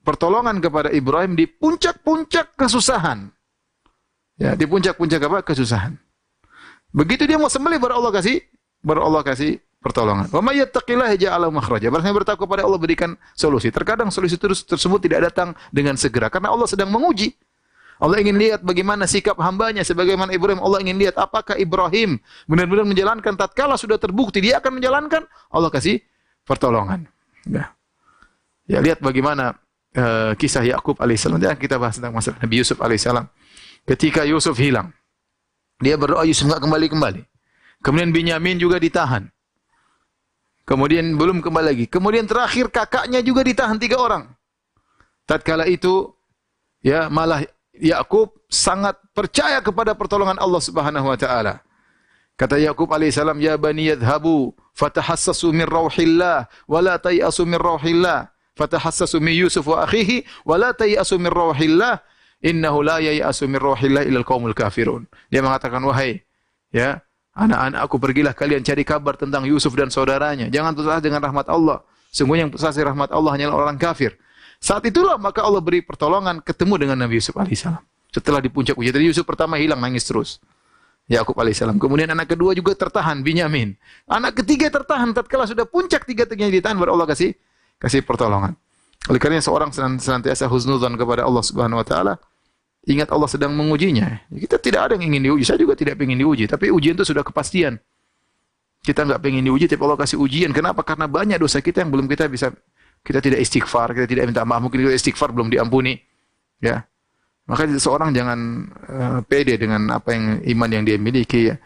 pertolongan 0.00 0.56
kepada 0.58 0.88
Ibrahim 0.88 1.36
di 1.36 1.44
puncak-puncak 1.44 2.56
kesusahan. 2.56 3.28
Ya, 4.40 4.56
di 4.56 4.64
puncak-puncak 4.64 5.20
apa? 5.20 5.38
Kesusahan. 5.44 5.94
Begitu 6.96 7.28
dia 7.28 7.36
mau 7.36 7.52
sembelih 7.52 7.76
baru 7.78 8.00
Allah 8.00 8.12
kasih, 8.16 8.40
baru 8.80 9.04
Allah 9.04 9.20
kasih 9.20 9.60
pertolongan. 9.84 10.32
Wa 10.32 10.40
may 10.40 10.64
yattaqillaha 10.64 11.14
ja'ala 11.20 11.52
makhraja. 11.52 11.92
Barang 11.92 12.08
bertakwa 12.16 12.48
kepada 12.48 12.64
Allah 12.64 12.80
berikan 12.80 13.20
solusi. 13.36 13.68
Terkadang 13.68 14.08
solusi 14.08 14.40
tersebut 14.40 14.98
tidak 15.04 15.28
datang 15.28 15.52
dengan 15.68 16.00
segera 16.00 16.32
karena 16.32 16.56
Allah 16.56 16.64
sedang 16.64 16.88
menguji. 16.88 17.36
Allah 18.04 18.20
ingin 18.20 18.36
lihat 18.36 18.60
bagaimana 18.60 19.08
sikap 19.08 19.40
hambanya 19.40 19.80
sebagaimana 19.80 20.36
Ibrahim. 20.36 20.60
Allah 20.60 20.84
ingin 20.84 21.00
lihat 21.00 21.16
apakah 21.16 21.56
Ibrahim 21.56 22.20
benar-benar 22.44 22.84
menjalankan 22.84 23.32
tatkala 23.32 23.80
sudah 23.80 23.96
terbukti 23.96 24.44
dia 24.44 24.60
akan 24.60 24.76
menjalankan, 24.76 25.24
Allah 25.48 25.72
kasih 25.72 26.04
pertolongan. 26.44 27.08
Ya. 27.48 27.72
Ya 28.68 28.84
lihat 28.84 29.00
bagaimana 29.00 29.56
uh, 29.96 30.36
kisah 30.36 30.68
Yakub 30.68 31.00
alaihissalam. 31.00 31.40
Dan 31.40 31.56
kita 31.56 31.80
bahas 31.80 31.96
tentang 31.96 32.12
masalah 32.12 32.36
Nabi 32.44 32.60
Yusuf 32.60 32.76
alaihissalam. 32.76 33.24
Ketika 33.88 34.28
Yusuf 34.28 34.52
hilang, 34.60 34.92
dia 35.80 35.96
berdoa 35.96 36.28
Yusuf 36.28 36.44
enggak 36.44 36.60
kembali-kembali. 36.60 37.24
Kemudian 37.80 38.12
Binyamin 38.12 38.60
juga 38.60 38.76
ditahan. 38.76 39.32
Kemudian 40.68 41.16
belum 41.16 41.40
kembali 41.40 41.66
lagi. 41.72 41.84
Kemudian 41.88 42.28
terakhir 42.28 42.68
kakaknya 42.68 43.24
juga 43.24 43.44
ditahan 43.44 43.80
tiga 43.80 44.00
orang. 44.00 44.28
Tatkala 45.24 45.68
itu 45.68 46.12
ya 46.84 47.08
malah 47.08 47.44
Yakub 47.78 48.30
sangat 48.46 48.98
percaya 49.10 49.58
kepada 49.58 49.94
pertolongan 49.98 50.38
Allah 50.38 50.62
Subhanahu 50.62 51.10
wa 51.10 51.18
taala. 51.18 51.62
Kata 52.34 52.58
Yakub 52.58 52.90
alaihissalam, 52.90 53.38
"Ya 53.38 53.54
bani 53.54 53.90
yadhhabu 53.94 54.54
fatahassasu 54.74 55.54
min 55.54 55.66
rauhillah 55.66 56.50
wa 56.66 56.78
la 56.82 56.98
tayasu 56.98 57.46
min 57.46 57.58
rauhillah. 57.58 58.30
Fatahassasu 58.54 59.18
min 59.18 59.34
Yusuf 59.34 59.66
wa 59.66 59.82
akhihi 59.82 60.22
wa 60.46 60.54
la 60.58 60.70
tayasu 60.74 61.18
min 61.18 61.30
rauhillah. 61.30 62.02
Innahu 62.42 62.86
la 62.86 63.02
yayasu 63.02 63.46
min 63.50 63.58
rauhillah 63.58 64.06
illa 64.06 64.22
al 64.22 64.54
kafirun." 64.54 65.06
Dia 65.30 65.42
mengatakan, 65.42 65.82
"Wahai 65.82 66.22
ya, 66.74 67.02
Anak-anakku 67.34 67.98
pergilah 67.98 68.30
kalian 68.30 68.62
cari 68.62 68.86
kabar 68.86 69.18
tentang 69.18 69.42
Yusuf 69.42 69.74
dan 69.74 69.90
saudaranya. 69.90 70.46
Jangan 70.46 70.70
putus 70.78 70.86
asa 70.86 71.02
dengan 71.02 71.18
rahmat 71.18 71.50
Allah. 71.50 71.82
Sungguhnya 72.14 72.46
yang 72.46 72.54
putus 72.54 72.62
asa 72.62 72.78
rahmat 72.78 73.10
Allah 73.10 73.34
hanyalah 73.34 73.58
orang 73.58 73.74
kafir. 73.74 74.14
Saat 74.64 74.88
itulah 74.88 75.20
maka 75.20 75.44
Allah 75.44 75.60
beri 75.60 75.84
pertolongan 75.84 76.40
ketemu 76.40 76.88
dengan 76.88 76.96
Nabi 77.04 77.20
Yusuf 77.20 77.36
alaihissalam. 77.36 77.84
Setelah 78.08 78.40
di 78.40 78.48
puncak 78.48 78.72
ujian. 78.80 78.96
Jadi 78.96 79.12
Yusuf 79.12 79.28
pertama 79.28 79.60
hilang 79.60 79.76
nangis 79.76 80.08
terus. 80.08 80.40
Yakub 81.04 81.36
alaihissalam. 81.36 81.76
Kemudian 81.76 82.08
anak 82.08 82.32
kedua 82.32 82.56
juga 82.56 82.72
tertahan, 82.72 83.20
Binyamin. 83.20 83.76
Anak 84.08 84.40
ketiga 84.40 84.72
tertahan 84.72 85.12
tatkala 85.12 85.44
sudah 85.44 85.68
puncak 85.68 86.08
tiga-tiganya 86.08 86.48
ditahan 86.48 86.80
baru 86.80 86.96
Allah 86.96 87.12
kasih 87.12 87.36
kasih 87.76 88.00
pertolongan. 88.08 88.56
Oleh 89.12 89.20
karena 89.20 89.44
seorang 89.44 89.68
senantiasa 90.00 90.48
husnudzon 90.48 90.96
kepada 90.96 91.28
Allah 91.28 91.44
Subhanahu 91.44 91.76
wa 91.76 91.84
taala, 91.84 92.16
Ingat 92.84 93.08
Allah 93.16 93.28
sedang 93.32 93.56
mengujinya. 93.56 94.28
Kita 94.28 94.60
tidak 94.60 94.80
ada 94.88 94.92
yang 95.00 95.08
ingin 95.08 95.32
diuji. 95.32 95.44
Saya 95.48 95.56
juga 95.56 95.72
tidak 95.72 95.96
ingin 95.96 96.20
diuji. 96.20 96.44
Tapi 96.44 96.68
ujian 96.68 96.92
itu 96.92 97.04
sudah 97.08 97.24
kepastian. 97.24 97.80
Kita 98.84 99.08
nggak 99.08 99.24
pengen 99.24 99.48
diuji, 99.48 99.64
tapi 99.64 99.80
Allah 99.80 99.96
kasih 100.04 100.20
ujian. 100.20 100.52
Kenapa? 100.52 100.84
Karena 100.84 101.08
banyak 101.08 101.40
dosa 101.40 101.64
kita 101.64 101.80
yang 101.80 101.88
belum 101.88 102.04
kita 102.04 102.28
bisa, 102.28 102.52
kita 103.04 103.20
tidak 103.20 103.44
istighfar, 103.44 103.92
kita 103.92 104.08
tidak 104.08 104.24
minta 104.32 104.42
maaf. 104.48 104.64
Mungkin 104.64 104.88
kita 104.88 104.96
istighfar 104.96 105.30
belum 105.36 105.52
diampuni. 105.52 106.00
Ya. 106.58 106.88
Maka 107.44 107.68
seorang 107.76 108.16
jangan 108.16 108.38
uh, 108.88 109.20
pede 109.28 109.60
dengan 109.60 109.92
apa 109.92 110.16
yang 110.16 110.40
iman 110.56 110.70
yang 110.72 110.82
dia 110.88 110.96
miliki. 110.96 111.52
Ya. 111.52 111.60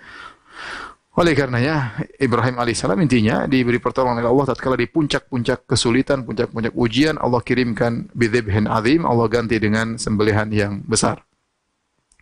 Oleh 1.18 1.34
karenanya 1.34 1.98
Ibrahim 2.18 2.58
alaihissalam 2.62 2.98
intinya 3.02 3.46
diberi 3.46 3.78
pertolongan 3.78 4.22
oleh 4.22 4.30
Allah 4.30 4.46
tatkala 4.54 4.78
di 4.78 4.90
puncak-puncak 4.90 5.66
kesulitan, 5.66 6.22
puncak-puncak 6.22 6.74
ujian 6.74 7.18
Allah 7.18 7.42
kirimkan 7.42 8.10
bidzibhin 8.14 8.70
azim, 8.70 9.02
Allah 9.02 9.26
ganti 9.26 9.58
dengan 9.58 9.98
sembelihan 9.98 10.46
yang 10.50 10.82
besar. 10.86 11.22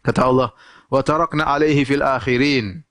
Kata 0.01 0.21
Allah, 0.25 0.49
"Wa 0.89 1.05
tarakna 1.05 1.45
alaihi 1.45 1.85
fil 1.85 2.01
akhirin." 2.01 2.85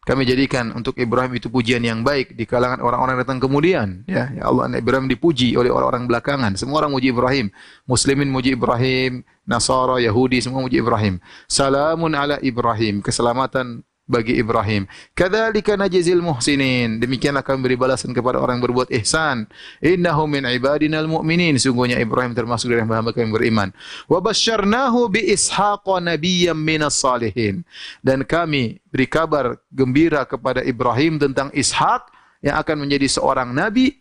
Kami 0.00 0.24
jadikan 0.24 0.72
untuk 0.72 0.96
Ibrahim 0.96 1.36
itu 1.36 1.52
pujian 1.52 1.84
yang 1.84 2.00
baik 2.00 2.32
di 2.32 2.48
kalangan 2.48 2.80
orang-orang 2.80 3.20
datang 3.20 3.36
kemudian. 3.36 4.00
Ya, 4.08 4.32
ya 4.32 4.48
Allah, 4.48 4.72
Ibrahim 4.72 5.12
dipuji 5.12 5.52
oleh 5.60 5.68
orang-orang 5.68 6.08
belakangan. 6.08 6.56
Semua 6.56 6.80
orang 6.80 6.96
muji 6.96 7.12
Ibrahim. 7.12 7.52
Muslimin 7.84 8.32
muji 8.32 8.56
Ibrahim, 8.56 9.20
Nasara, 9.44 10.00
Yahudi, 10.00 10.40
semua 10.40 10.64
muji 10.64 10.80
Ibrahim. 10.80 11.20
Salamun 11.44 12.16
ala 12.16 12.40
Ibrahim. 12.40 13.04
Keselamatan 13.04 13.84
bagi 14.10 14.34
Ibrahim. 14.42 14.90
Kadzalika 15.14 15.78
najzil 15.78 16.18
muhsinin. 16.18 16.98
Demikianlah 16.98 17.46
kami 17.46 17.62
beri 17.62 17.76
balasan 17.78 18.10
kepada 18.10 18.42
orang 18.42 18.58
yang 18.58 18.66
berbuat 18.66 18.90
ihsan. 18.98 19.46
Innahu 19.78 20.26
min 20.26 20.42
ibadinal 20.50 21.06
mu'minin. 21.06 21.54
Sungguhnya 21.62 22.02
Ibrahim 22.02 22.34
termasuk 22.34 22.74
dari 22.74 22.82
hamba 22.82 23.14
kami 23.14 23.30
beriman. 23.30 23.70
Wa 24.10 24.18
basyarnahu 24.18 25.06
bi 25.14 25.30
ishaqa 25.30 26.02
nabiyyam 26.02 26.58
minas 26.58 26.98
salihin. 26.98 27.62
Dan 28.02 28.26
kami 28.26 28.82
beri 28.90 29.06
kabar 29.06 29.54
gembira 29.70 30.26
kepada 30.26 30.66
Ibrahim 30.66 31.22
tentang 31.22 31.54
Ishak 31.54 32.10
yang 32.42 32.58
akan 32.58 32.82
menjadi 32.82 33.06
seorang 33.06 33.54
nabi, 33.54 33.94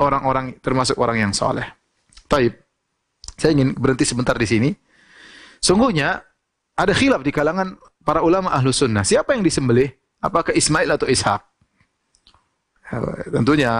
orang-orang 0.00 0.56
termasuk 0.64 0.96
orang 0.96 1.28
yang 1.28 1.32
saleh. 1.36 1.68
Taib. 2.26 2.56
Saya 3.34 3.52
ingin 3.52 3.74
berhenti 3.76 4.06
sebentar 4.06 4.38
di 4.38 4.46
sini. 4.46 4.70
Sungguhnya 5.58 6.22
ada 6.74 6.92
khilaf 6.94 7.22
di 7.22 7.30
kalangan 7.30 7.74
para 8.04 8.20
ulama 8.20 8.52
ahlu 8.52 8.70
sunnah. 8.70 9.02
Siapa 9.02 9.32
yang 9.34 9.42
disembelih? 9.42 9.90
Apakah 10.20 10.52
Ismail 10.52 10.88
atau 10.94 11.08
Ishak? 11.08 11.40
Ya, 12.84 12.98
tentunya 13.32 13.70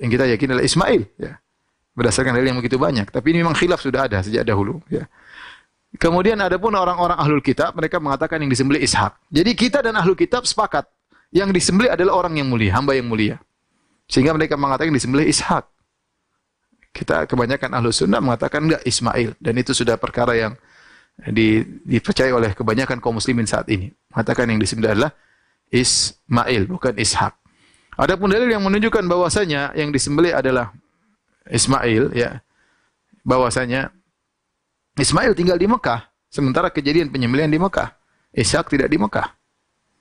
yang 0.00 0.10
kita 0.10 0.24
yakin 0.34 0.46
adalah 0.56 0.64
Ismail. 0.64 1.02
Ya. 1.20 1.38
Berdasarkan 1.94 2.34
dalil 2.34 2.50
yang 2.50 2.58
begitu 2.58 2.80
banyak. 2.80 3.06
Tapi 3.12 3.30
ini 3.30 3.46
memang 3.46 3.54
khilaf 3.54 3.78
sudah 3.78 4.10
ada 4.10 4.18
sejak 4.24 4.42
dahulu. 4.42 4.82
Ya. 4.90 5.06
Kemudian 5.94 6.34
ada 6.42 6.58
pun 6.58 6.74
orang-orang 6.74 7.14
ahlul 7.14 7.38
kitab, 7.38 7.70
mereka 7.78 8.02
mengatakan 8.02 8.42
yang 8.42 8.50
disembelih 8.50 8.82
Ishak. 8.82 9.14
Jadi 9.30 9.54
kita 9.54 9.78
dan 9.78 9.94
ahlul 9.94 10.18
kitab 10.18 10.42
sepakat. 10.42 10.90
Yang 11.30 11.54
disembelih 11.62 11.94
adalah 11.94 12.26
orang 12.26 12.34
yang 12.38 12.50
mulia, 12.50 12.74
hamba 12.74 12.98
yang 12.98 13.06
mulia. 13.06 13.38
Sehingga 14.10 14.34
mereka 14.34 14.58
mengatakan 14.58 14.90
yang 14.90 14.98
disembelih 14.98 15.30
Ishak. 15.30 15.64
Kita 16.94 17.26
kebanyakan 17.26 17.74
ahlu 17.74 17.90
sunnah 17.90 18.22
mengatakan 18.22 18.66
enggak 18.66 18.82
Ismail. 18.86 19.38
Dan 19.38 19.54
itu 19.58 19.70
sudah 19.74 19.98
perkara 19.98 20.34
yang 20.34 20.52
di, 21.18 21.62
dipercaya 21.86 22.34
oleh 22.34 22.52
kebanyakan 22.52 22.98
kaum 22.98 23.16
muslimin 23.16 23.46
saat 23.46 23.70
ini. 23.70 23.94
Mengatakan 24.10 24.50
yang 24.50 24.58
disebut 24.58 24.84
adalah 24.90 25.14
Ismail, 25.70 26.66
bukan 26.66 26.94
Ishak. 26.98 27.34
Adapun 27.94 28.30
dalil 28.30 28.50
yang 28.50 28.62
menunjukkan 28.66 29.06
bahwasanya 29.06 29.70
yang 29.78 29.94
disembelih 29.94 30.34
adalah 30.34 30.74
Ismail, 31.46 32.10
ya, 32.14 32.42
bahwasanya 33.22 33.94
Ismail 34.98 35.34
tinggal 35.38 35.58
di 35.58 35.70
Mekah, 35.70 36.10
sementara 36.30 36.70
kejadian 36.70 37.10
penyembelihan 37.10 37.50
di 37.50 37.58
Mekah. 37.58 37.94
Ishak 38.34 38.66
tidak 38.74 38.90
di 38.90 38.98
Mekah. 38.98 39.30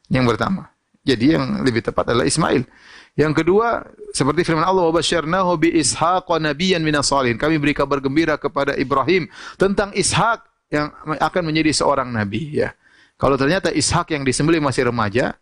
Yang 0.09 0.33
pertama. 0.33 0.73
Jadi 1.05 1.37
yang 1.37 1.61
lebih 1.61 1.85
tepat 1.85 2.09
adalah 2.09 2.25
Ismail. 2.25 2.65
Yang 3.13 3.33
kedua, 3.45 3.85
seperti 4.09 4.41
firman 4.41 4.65
Allah, 4.65 4.89
"Wabasyarnahu 4.89 5.51
bi 5.61 5.69
Ishaq 5.77 6.25
nabiyyan 6.41 6.81
salihin." 7.05 7.37
Kami 7.37 7.61
beri 7.61 7.77
kabar 7.77 8.01
gembira 8.01 8.39
kepada 8.41 8.73
Ibrahim 8.73 9.29
tentang 9.61 9.93
Ishak 9.93 10.41
yang 10.73 10.89
akan 11.21 11.43
menjadi 11.45 11.69
seorang 11.69 12.09
nabi 12.09 12.65
ya. 12.65 12.73
Kalau 13.21 13.37
ternyata 13.37 13.69
Ishak 13.69 14.09
yang 14.09 14.25
disembelih 14.25 14.57
masih 14.57 14.89
remaja, 14.89 15.37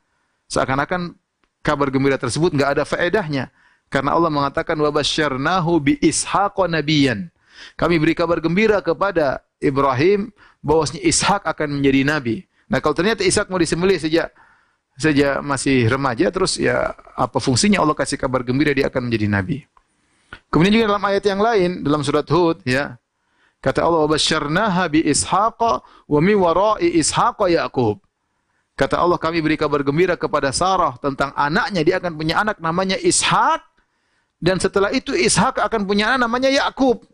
seakan-akan 0.52 1.16
kabar 1.64 1.88
gembira 1.88 2.20
tersebut 2.20 2.52
nggak 2.52 2.78
ada 2.78 2.84
faedahnya. 2.84 3.48
Karena 3.88 4.16
Allah 4.16 4.28
mengatakan 4.28 4.76
wa 4.76 4.92
basyarnahu 4.92 5.72
bi 5.80 5.94
Ishaq 6.04 6.60
nabiyyan. 6.68 7.32
Kami 7.80 7.96
beri 7.98 8.14
kabar 8.14 8.44
gembira 8.44 8.84
kepada 8.84 9.40
Ibrahim 9.64 10.36
bahwasanya 10.60 11.02
Ishak 11.08 11.48
akan 11.48 11.80
menjadi 11.80 12.02
nabi. 12.04 12.36
Nah, 12.68 12.80
kalau 12.84 12.96
ternyata 12.96 13.24
Ishak 13.24 13.48
mau 13.48 13.60
disembelih 13.60 14.00
sejak 14.00 14.32
sejak 15.00 15.40
masih 15.42 15.88
remaja 15.90 16.30
terus 16.30 16.60
ya 16.60 16.94
apa 17.16 17.42
fungsinya 17.42 17.82
Allah 17.82 17.96
kasih 17.96 18.20
kabar 18.20 18.44
gembira 18.46 18.76
dia 18.76 18.92
akan 18.92 19.08
menjadi 19.10 19.28
nabi. 19.32 19.58
Kemudian 20.52 20.74
juga 20.78 20.86
dalam 20.96 21.04
ayat 21.08 21.24
yang 21.26 21.42
lain 21.42 21.70
dalam 21.84 22.02
surat 22.04 22.28
Hud 22.28 22.62
ya 22.68 23.01
Kata 23.62 23.86
Allah, 23.86 24.10
"Basyarnaha 24.10 24.90
bi 24.90 25.06
Ishaqa 25.06 25.86
wa 25.86 26.20
min 26.20 26.36
wara'i 26.42 26.98
Ishaqa 26.98 27.46
Yaqub." 27.46 28.02
Kata 28.74 28.98
Allah, 28.98 29.22
kami 29.22 29.46
beri 29.46 29.62
kabar 29.62 29.86
gembira 29.86 30.18
kepada 30.18 30.50
Sarah 30.50 30.98
tentang 30.98 31.30
anaknya. 31.38 31.86
Dia 31.86 31.96
akan 32.02 32.18
punya 32.18 32.42
anak 32.42 32.58
namanya 32.58 32.98
Ishak. 32.98 33.62
Dan 34.42 34.58
setelah 34.58 34.90
itu 34.90 35.14
Ishak 35.14 35.62
akan 35.62 35.86
punya 35.86 36.10
anak 36.18 36.26
namanya 36.26 36.50
Yakub. 36.50 37.06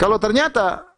Kalau 0.00 0.16
ternyata 0.16 0.88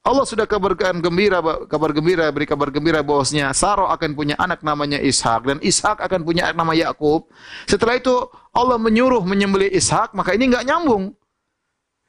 Allah 0.00 0.24
sudah 0.24 0.48
kabarkan 0.48 1.04
gembira, 1.04 1.44
kabar 1.68 1.92
gembira, 1.92 2.32
beri 2.32 2.48
kabar 2.48 2.72
gembira 2.72 3.04
bahwasanya 3.04 3.52
Sarah 3.52 3.92
akan 3.92 4.16
punya 4.16 4.32
anak 4.40 4.64
namanya 4.64 4.96
Ishak 4.96 5.44
dan 5.44 5.58
Ishak 5.60 6.00
akan 6.00 6.24
punya 6.24 6.48
anak 6.48 6.56
nama 6.56 6.72
Yakub. 6.72 7.28
Setelah 7.68 8.00
itu 8.00 8.16
Allah 8.56 8.80
menyuruh 8.80 9.20
menyembelih 9.28 9.68
Ishak, 9.68 10.16
maka 10.16 10.32
ini 10.32 10.48
enggak 10.48 10.64
nyambung. 10.64 11.12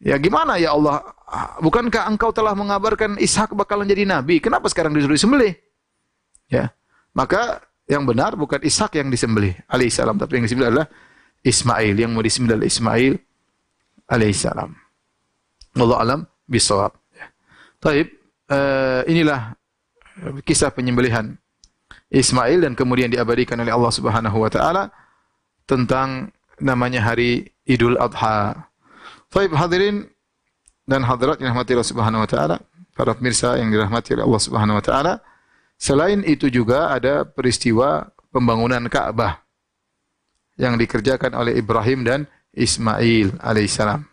Ya 0.02 0.18
gimana 0.18 0.58
ya 0.58 0.74
Allah? 0.74 1.06
Bukankah 1.62 2.10
engkau 2.10 2.34
telah 2.34 2.58
mengabarkan 2.58 3.22
Ishak 3.22 3.54
bakalan 3.54 3.86
jadi 3.86 4.04
nabi? 4.04 4.42
Kenapa 4.42 4.66
sekarang 4.68 4.98
disuruh 4.98 5.14
disembelih? 5.14 5.54
Ya. 6.50 6.74
Maka 7.14 7.62
yang 7.86 8.04
benar 8.10 8.34
bukan 8.34 8.60
Ishak 8.66 8.98
yang 8.98 9.14
disembelih 9.14 9.54
alaihissalam, 9.70 10.18
tapi 10.18 10.42
yang 10.42 10.46
disembelih 10.50 10.70
adalah 10.74 10.88
Ismail. 11.46 11.94
Yang 11.94 12.12
mau 12.12 12.24
disembelih 12.26 12.56
adalah 12.58 12.70
Ismail 12.74 13.14
alaihissalam. 14.10 14.70
Allah 15.78 15.98
alam 16.02 16.20
bisawab. 16.50 16.98
Ya. 17.14 17.28
Taib, 17.80 18.08
uh, 18.50 19.06
inilah 19.06 19.56
kisah 20.44 20.74
penyembelihan 20.74 21.38
Ismail 22.12 22.68
dan 22.68 22.74
kemudian 22.76 23.08
diabadikan 23.08 23.56
oleh 23.64 23.72
Allah 23.72 23.92
Subhanahu 23.94 24.44
wa 24.44 24.52
taala 24.52 24.92
tentang 25.64 26.34
namanya 26.60 27.06
hari 27.06 27.54
Idul 27.64 27.96
Adha. 27.96 28.71
Baik 29.32 29.56
hadirin 29.56 30.12
dan 30.84 31.08
hadirat 31.08 31.40
yang 31.40 31.56
dirahmati 31.56 31.72
Allah 31.72 31.88
Subhanahu 31.88 32.22
wa 32.28 32.30
taala, 32.30 32.58
para 32.92 33.16
pemirsa 33.16 33.56
yang 33.56 33.72
dirahmati 33.72 34.20
oleh 34.20 34.28
Allah 34.28 34.44
Subhanahu 34.44 34.76
wa 34.76 34.84
taala, 34.84 35.14
selain 35.80 36.20
itu 36.28 36.52
juga 36.52 36.92
ada 36.92 37.24
peristiwa 37.24 38.12
pembangunan 38.28 38.84
Ka'bah 38.92 39.40
yang 40.60 40.76
dikerjakan 40.76 41.32
oleh 41.32 41.56
Ibrahim 41.56 42.04
dan 42.04 42.20
Ismail 42.52 43.40
alaihissalam. 43.40 44.04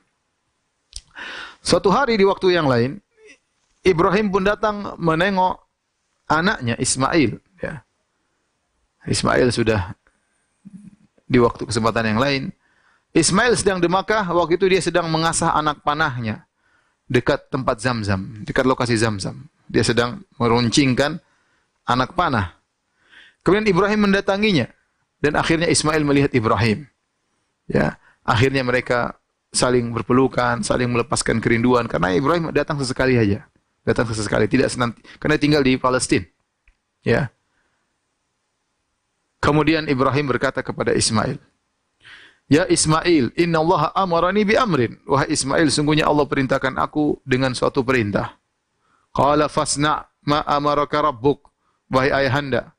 Suatu 1.66 1.90
hari 1.90 2.14
di 2.14 2.22
waktu 2.22 2.54
yang 2.54 2.70
lain, 2.70 3.02
Ibrahim 3.82 4.30
pun 4.30 4.46
datang 4.46 4.94
menengok 5.02 5.58
anaknya 6.30 6.78
Ismail. 6.78 7.42
Ya. 7.58 7.82
Ismail 9.02 9.50
sudah 9.50 9.98
di 11.26 11.42
waktu 11.42 11.66
kesempatan 11.66 12.14
yang 12.14 12.22
lain 12.22 12.42
Ismail 13.16 13.56
sedang 13.56 13.78
di 13.80 13.88
Makkah, 13.88 14.28
waktu 14.36 14.60
itu 14.60 14.66
dia 14.68 14.82
sedang 14.84 15.08
mengasah 15.08 15.56
anak 15.56 15.80
panahnya 15.80 16.44
dekat 17.08 17.48
tempat 17.48 17.80
Zamzam, 17.80 18.44
dekat 18.44 18.68
lokasi 18.68 18.94
Zamzam. 19.00 19.48
Dia 19.68 19.84
sedang 19.84 20.20
meruncingkan 20.36 21.20
anak 21.88 22.12
panah. 22.12 22.56
Kemudian 23.40 23.68
Ibrahim 23.68 24.08
mendatanginya 24.08 24.68
dan 25.24 25.40
akhirnya 25.40 25.68
Ismail 25.68 26.04
melihat 26.04 26.30
Ibrahim. 26.36 26.84
Ya, 27.68 27.96
akhirnya 28.24 28.60
mereka 28.64 29.16
saling 29.52 29.88
berpelukan, 29.92 30.60
saling 30.60 30.92
melepaskan 30.92 31.40
kerinduan 31.40 31.88
karena 31.88 32.12
Ibrahim 32.12 32.52
datang 32.52 32.76
sesekali 32.76 33.16
aja. 33.16 33.48
Datang 33.88 34.04
sesekali, 34.12 34.44
tidak 34.44 34.68
senanti 34.68 35.00
karena 35.16 35.40
tinggal 35.40 35.64
di 35.64 35.80
Palestina. 35.80 36.28
Ya. 37.00 37.32
Kemudian 39.40 39.88
Ibrahim 39.88 40.28
berkata 40.28 40.60
kepada 40.60 40.92
Ismail, 40.92 41.40
Ya 42.48 42.64
Ismail, 42.64 43.36
inna 43.36 43.60
Allah 43.60 43.92
amarani 43.92 44.40
bi 44.40 44.56
amrin. 44.56 44.96
Wahai 45.04 45.36
Ismail, 45.36 45.68
sungguhnya 45.68 46.08
Allah 46.08 46.24
perintahkan 46.24 46.80
aku 46.80 47.20
dengan 47.28 47.52
suatu 47.52 47.84
perintah. 47.84 48.40
Qala 49.12 49.52
fasna 49.52 50.08
ma 50.24 50.40
amaraka 50.48 51.04
rabbuk. 51.04 51.44
Wahai 51.92 52.24
ayahanda, 52.24 52.72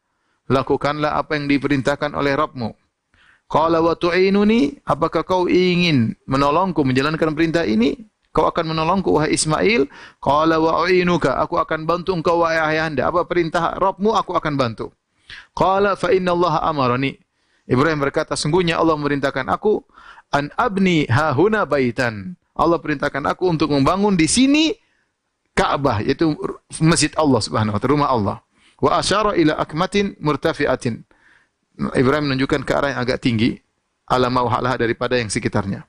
lakukanlah 0.50 1.22
apa 1.22 1.38
yang 1.38 1.46
diperintahkan 1.50 2.14
oleh 2.18 2.34
Rabbmu. 2.38 2.70
Qala 3.50 3.82
wa 3.82 3.98
tu'inuni, 3.98 4.86
apakah 4.86 5.26
kau 5.26 5.50
ingin 5.50 6.14
menolongku 6.30 6.86
menjalankan 6.86 7.34
perintah 7.34 7.66
ini? 7.66 7.98
Kau 8.30 8.46
akan 8.46 8.74
menolongku 8.74 9.10
wahai 9.10 9.34
Ismail? 9.34 9.90
Qala 10.22 10.62
wa 10.62 10.86
u'inuka, 10.86 11.42
aku 11.42 11.58
akan 11.58 11.90
bantu 11.90 12.14
engkau 12.14 12.46
wahai 12.46 12.78
ayahanda. 12.78 13.10
Apa 13.10 13.26
perintah 13.26 13.74
Rabbmu 13.78 14.14
aku 14.14 14.38
akan 14.38 14.54
bantu. 14.54 14.94
Qala 15.58 15.98
fa 15.98 16.14
inna 16.14 16.38
Allah 16.38 16.62
amarani 16.70 17.18
Ibrahim 17.70 18.02
berkata, 18.02 18.34
sungguhnya 18.34 18.82
Allah 18.82 18.98
memerintahkan 18.98 19.46
aku 19.46 19.86
an 20.34 20.50
abni 20.58 21.06
hahuna 21.06 21.70
baitan. 21.70 22.34
Allah 22.58 22.82
perintahkan 22.82 23.24
aku 23.30 23.46
untuk 23.46 23.70
membangun 23.72 24.18
di 24.18 24.26
sini 24.26 24.74
Ka'bah, 25.54 26.02
yaitu 26.02 26.34
masjid 26.82 27.14
Allah 27.14 27.40
Subhanahu 27.40 27.78
wa 27.78 27.80
taala, 27.80 27.94
rumah 27.94 28.10
Allah. 28.10 28.38
Wa 28.82 29.00
asyara 29.00 29.38
ila 29.38 29.60
akmatin 29.60 30.18
murtafi'atin. 30.18 31.06
Ibrahim 31.96 32.32
menunjukkan 32.32 32.68
ke 32.68 32.72
arah 32.74 32.90
yang 32.96 33.02
agak 33.06 33.24
tinggi, 33.24 33.60
ala 34.10 34.28
mauhalah 34.28 34.76
daripada 34.76 35.16
yang 35.16 35.30
sekitarnya. 35.30 35.86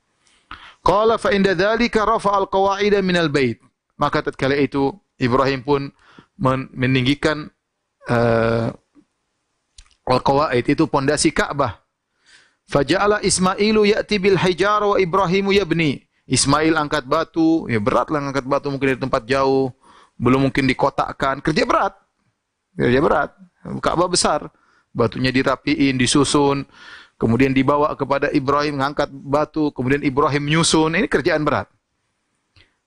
Qala 0.85 1.17
fa 1.17 1.33
inda 1.33 1.57
dzalika 1.57 2.05
rafa'al 2.05 2.47
qawa'ida 2.47 3.01
minal 3.01 3.33
bait. 3.33 3.59
Maka 3.97 4.25
tatkala 4.25 4.57
itu 4.57 4.93
Ibrahim 5.21 5.61
pun 5.65 5.81
meninggikan 6.73 7.53
uh, 8.09 8.73
Al-qawaid 10.11 10.67
itu 10.67 10.91
pondasi 10.91 11.31
Ka'bah. 11.31 11.79
Faja'ala 12.67 13.23
Ismailu 13.23 13.87
ya'ti 13.87 14.19
bil 14.19 14.39
hijar 14.39 14.83
wa 14.83 14.99
Ibrahimu 14.99 15.55
yabni. 15.55 16.03
Ismail 16.31 16.79
angkat 16.79 17.07
batu, 17.11 17.67
ya 17.67 17.83
berat 17.83 18.07
lah 18.11 18.23
angkat 18.23 18.47
batu 18.47 18.71
mungkin 18.71 18.95
dari 18.95 19.01
tempat 19.03 19.27
jauh, 19.27 19.75
belum 20.15 20.47
mungkin 20.47 20.67
dikotakkan, 20.71 21.43
kerja 21.43 21.67
berat. 21.67 21.95
Kerja 22.79 23.03
berat. 23.03 23.31
Ka'bah 23.83 24.07
besar, 24.07 24.47
batunya 24.95 25.35
dirapiin, 25.35 25.99
disusun, 25.99 26.63
kemudian 27.19 27.51
dibawa 27.51 27.91
kepada 27.99 28.31
Ibrahim 28.31 28.79
ngangkat 28.79 29.11
batu, 29.11 29.75
kemudian 29.75 30.07
Ibrahim 30.07 30.47
nyusun. 30.47 30.95
Ini 30.95 31.11
kerjaan 31.11 31.43
berat. 31.43 31.67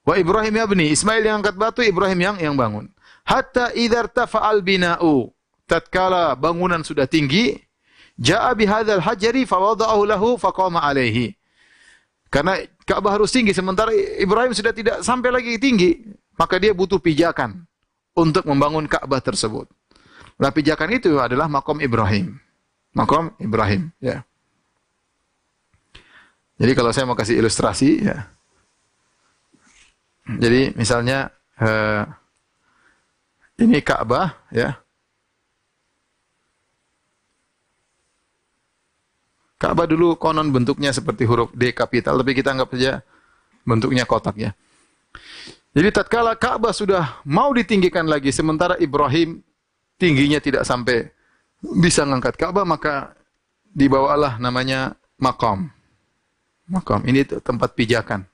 Wa 0.08 0.16
Ibrahim 0.16 0.56
yabni, 0.56 0.96
Ismail 0.96 1.24
yang 1.28 1.44
angkat 1.44 1.60
batu, 1.60 1.84
Ibrahim 1.84 2.20
yang 2.20 2.36
yang 2.40 2.56
bangun. 2.56 2.88
Hatta 3.28 3.76
idhar 3.76 4.08
tafa'al 4.08 4.64
bina'u. 4.64 5.32
Tatkala 5.64 6.36
bangunan 6.36 6.84
sudah 6.84 7.08
tinggi, 7.08 7.56
ja'a 8.20 8.52
bihadzal 8.52 9.00
hajari 9.00 9.48
fawada'ahu 9.48 10.02
lahu 10.04 10.30
faqama 10.36 10.84
alaihi. 10.84 11.32
Karena 12.28 12.60
Ka'bah 12.84 13.16
harus 13.16 13.32
tinggi 13.32 13.54
sementara 13.54 13.94
Ibrahim 13.96 14.52
sudah 14.52 14.74
tidak 14.76 15.06
sampai 15.06 15.30
lagi 15.32 15.56
tinggi, 15.62 16.04
maka 16.36 16.58
dia 16.60 16.74
butuh 16.76 17.00
pijakan 17.00 17.64
untuk 18.18 18.44
membangun 18.50 18.90
Ka'bah 18.90 19.22
tersebut. 19.24 19.70
Nah, 20.42 20.50
pijakan 20.52 20.90
itu 20.98 21.16
adalah 21.22 21.48
makom 21.48 21.80
Ibrahim. 21.80 22.36
Makom 22.94 23.32
Ibrahim, 23.40 23.90
ya. 24.02 24.26
Jadi 26.58 26.72
kalau 26.78 26.92
saya 26.94 27.08
mau 27.08 27.18
kasih 27.18 27.40
ilustrasi, 27.40 27.90
ya. 28.04 28.18
Jadi 30.28 30.74
misalnya 30.76 31.32
eh, 31.62 32.04
ini 33.62 33.80
Ka'bah, 33.80 34.36
ya. 34.52 34.83
Ka'bah 39.64 39.88
dulu 39.88 40.20
konon 40.20 40.52
bentuknya 40.52 40.92
seperti 40.92 41.24
huruf 41.24 41.48
D 41.56 41.72
kapital, 41.72 42.20
tapi 42.20 42.36
kita 42.36 42.52
anggap 42.52 42.76
saja 42.76 43.00
bentuknya 43.64 44.04
kotak 44.04 44.36
ya. 44.36 44.52
Jadi 45.72 45.88
tatkala 45.96 46.36
Ka'bah 46.36 46.76
sudah 46.76 47.24
mau 47.24 47.56
ditinggikan 47.56 48.04
lagi, 48.04 48.36
sementara 48.36 48.76
Ibrahim 48.76 49.40
tingginya 49.96 50.44
tidak 50.44 50.68
sampai 50.68 51.08
bisa 51.80 52.04
mengangkat 52.04 52.36
Ka'bah, 52.36 52.68
maka 52.68 53.16
dibawalah 53.72 54.36
namanya 54.36 55.00
makam. 55.16 55.72
Makam, 56.68 57.00
ini 57.08 57.24
tempat 57.24 57.72
pijakan. 57.72 58.28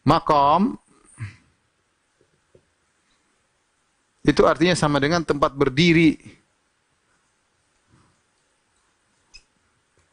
Makam 0.00 0.80
itu 4.30 4.46
artinya 4.46 4.78
sama 4.78 5.02
dengan 5.02 5.26
tempat 5.26 5.50
berdiri. 5.52 6.16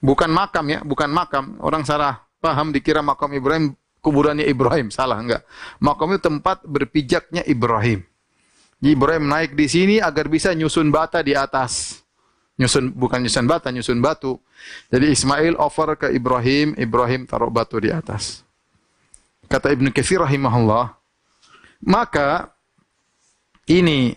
Bukan 0.02 0.30
makam 0.30 0.66
ya, 0.70 0.80
bukan 0.82 1.10
makam. 1.10 1.58
Orang 1.62 1.86
salah 1.86 2.26
paham 2.38 2.70
dikira 2.74 3.02
makam 3.02 3.34
Ibrahim 3.34 3.74
kuburannya 4.02 4.46
Ibrahim, 4.46 4.94
salah 4.94 5.20
enggak. 5.20 5.42
Makam 5.82 6.16
itu 6.16 6.22
tempat 6.22 6.64
berpijaknya 6.66 7.44
Ibrahim. 7.46 8.06
Ibrahim 8.78 9.26
naik 9.26 9.58
di 9.58 9.66
sini 9.66 9.96
agar 9.98 10.30
bisa 10.30 10.54
nyusun 10.54 10.94
bata 10.94 11.26
di 11.26 11.34
atas. 11.34 12.06
Nyusun 12.58 12.94
bukan 12.94 13.26
nyusun 13.26 13.46
bata, 13.46 13.70
nyusun 13.74 14.02
batu. 14.02 14.38
Jadi 14.90 15.14
Ismail 15.14 15.58
offer 15.58 15.98
ke 15.98 16.08
Ibrahim, 16.14 16.74
Ibrahim 16.78 17.26
taruh 17.26 17.50
batu 17.50 17.78
di 17.82 17.90
atas. 17.90 18.46
Kata 19.50 19.74
Ibnu 19.74 19.94
Katsir 19.94 20.22
rahimahullah, 20.22 20.94
maka 21.82 22.52
ini 23.68 24.16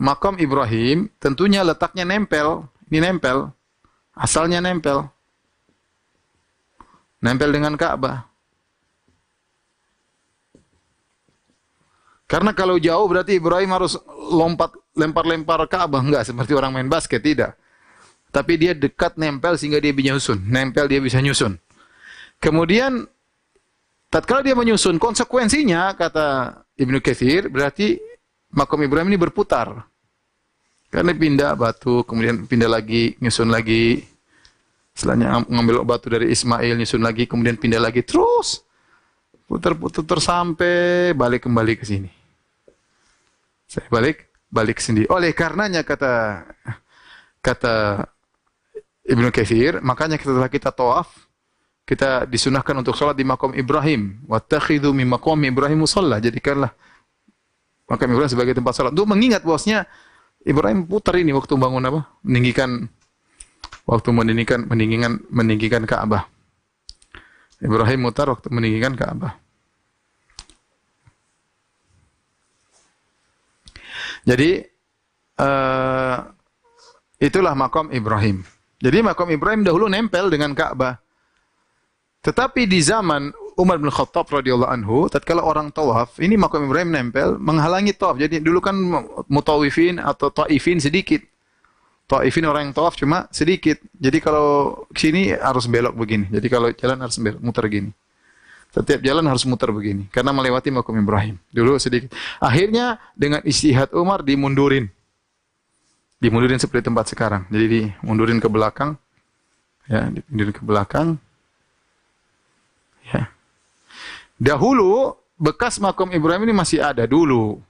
makam 0.00 0.40
Ibrahim 0.40 1.12
tentunya 1.20 1.60
letaknya 1.60 2.08
nempel, 2.08 2.64
ini 2.88 2.98
nempel, 3.04 3.52
asalnya 4.16 4.60
nempel. 4.64 5.08
Nempel 7.16 7.48
dengan 7.48 7.76
Ka'bah. 7.80 8.28
Karena 12.26 12.50
kalau 12.52 12.76
jauh 12.76 13.06
berarti 13.06 13.38
Ibrahim 13.38 13.70
harus 13.72 13.96
lompat 14.32 14.74
lempar-lempar 14.98 15.64
Ka'bah, 15.70 16.02
enggak 16.02 16.26
seperti 16.26 16.52
orang 16.52 16.74
main 16.74 16.88
basket 16.90 17.22
tidak. 17.22 17.56
Tapi 18.34 18.58
dia 18.60 18.76
dekat 18.76 19.16
nempel 19.16 19.56
sehingga 19.56 19.80
dia 19.80 19.94
bisa 19.94 20.12
nyusun, 20.12 20.38
nempel 20.44 20.90
dia 20.90 21.00
bisa 21.00 21.22
nyusun. 21.22 21.56
Kemudian 22.36 23.08
tatkala 24.12 24.44
dia 24.44 24.52
menyusun 24.52 25.00
konsekuensinya 25.00 25.96
kata 25.96 26.60
Ibnu 26.76 27.00
Katsir 27.00 27.48
berarti 27.48 27.96
makam 28.56 28.80
Ibrahim 28.80 29.12
ini 29.12 29.20
berputar. 29.20 29.84
Karena 30.88 31.12
pindah 31.12 31.52
batu, 31.52 32.00
kemudian 32.08 32.48
pindah 32.48 32.72
lagi, 32.72 33.14
nyusun 33.20 33.52
lagi. 33.52 34.00
Setelahnya 34.96 35.44
ngambil 35.44 35.84
batu 35.84 36.08
dari 36.08 36.32
Ismail, 36.32 36.72
nyusun 36.80 37.04
lagi, 37.04 37.28
kemudian 37.28 37.60
pindah 37.60 37.76
lagi. 37.76 38.00
Terus 38.00 38.64
putar-putar 39.44 40.18
sampai 40.18 41.12
balik 41.12 41.44
kembali 41.44 41.74
ke 41.76 41.84
sini. 41.84 42.08
Saya 43.68 43.84
balik, 43.92 44.32
balik 44.48 44.80
sini. 44.80 45.04
Oleh 45.12 45.36
karenanya 45.36 45.84
kata 45.84 46.46
kata 47.44 48.08
Ibnu 49.06 49.28
Katsir, 49.30 49.84
makanya 49.84 50.16
setelah 50.18 50.48
kita 50.50 50.72
tawaf, 50.72 51.28
kita 51.86 52.26
disunahkan 52.26 52.74
untuk 52.74 52.96
sholat 52.96 53.14
di 53.14 53.22
makam 53.22 53.52
Ibrahim. 53.52 54.18
Wattakhidhu 54.26 54.90
min 54.96 55.06
maqam 55.06 55.38
Ibrahim 55.44 55.84
musalla. 55.84 56.18
Jadikanlah 56.18 56.72
makam 57.86 58.06
Ibrahim 58.10 58.30
sebagai 58.30 58.54
tempat 58.54 58.72
salat. 58.74 58.92
Untuk 58.94 59.10
mengingat 59.10 59.42
bosnya 59.46 59.86
Ibrahim 60.46 60.86
putar 60.86 61.18
ini 61.18 61.34
waktu 61.34 61.58
bangun 61.58 61.82
apa? 61.82 62.00
Meninggikan 62.22 62.86
waktu 63.86 64.08
meninggikan 64.10 64.66
meninggikan 64.66 65.12
meninggikan 65.30 65.82
Ka'bah. 65.86 66.26
Ibrahim 67.62 68.00
mutar 68.04 68.30
waktu 68.30 68.52
meninggikan 68.52 68.94
Ka'bah. 68.94 69.38
Jadi 74.26 74.58
uh, 75.38 76.18
itulah 77.22 77.54
makam 77.54 77.94
Ibrahim. 77.94 78.42
Jadi 78.82 78.98
makam 79.00 79.30
Ibrahim 79.30 79.62
dahulu 79.62 79.86
nempel 79.86 80.28
dengan 80.28 80.52
Ka'bah. 80.52 80.98
Tetapi 82.26 82.66
di 82.66 82.82
zaman 82.82 83.30
Umar 83.56 83.80
bin 83.80 83.88
Khattab 83.88 84.28
radhiyallahu 84.28 84.68
anhu, 84.68 85.08
tatkala 85.08 85.40
orang 85.40 85.72
tawaf, 85.72 86.20
ini 86.20 86.36
makam 86.36 86.68
Ibrahim 86.68 86.92
nempel 86.92 87.40
menghalangi 87.40 87.96
tawaf. 87.96 88.20
Jadi 88.20 88.44
dulu 88.44 88.60
kan 88.60 88.76
mutawifin 89.32 89.96
atau 89.96 90.28
taifin 90.28 90.76
sedikit. 90.76 91.24
Taifin 92.06 92.44
orang 92.46 92.70
yang 92.70 92.74
tawaf 92.76 93.00
cuma 93.00 93.26
sedikit. 93.32 93.80
Jadi 93.96 94.20
kalau 94.20 94.84
sini 94.92 95.32
harus 95.32 95.66
belok 95.66 95.96
begini. 95.96 96.28
Jadi 96.28 96.46
kalau 96.52 96.68
jalan 96.76 97.00
harus 97.00 97.16
belok, 97.16 97.40
muter 97.40 97.64
gini. 97.72 97.90
Setiap 98.76 99.00
jalan 99.00 99.24
harus 99.24 99.48
muter 99.48 99.72
begini 99.72 100.04
karena 100.12 100.36
melewati 100.36 100.68
makam 100.68 100.92
Ibrahim. 101.00 101.40
Dulu 101.48 101.80
sedikit. 101.80 102.12
Akhirnya 102.36 103.00
dengan 103.16 103.40
istihad 103.40 103.88
Umar 103.96 104.20
dimundurin. 104.20 104.92
Dimundurin 106.20 106.60
seperti 106.60 106.92
tempat 106.92 107.08
sekarang. 107.08 107.48
Jadi 107.48 107.88
dimundurin 107.88 108.36
ke 108.36 108.52
belakang. 108.52 109.00
Ya, 109.88 110.12
dimundurin 110.12 110.52
ke 110.52 110.60
belakang. 110.60 111.16
Ya. 113.08 113.32
Dahulu 114.36 115.16
bekas 115.36 115.80
makam 115.80 116.12
Ibrahim 116.12 116.48
ini 116.48 116.54
masih 116.56 116.84
ada 116.84 117.04
dulu. 117.08 117.60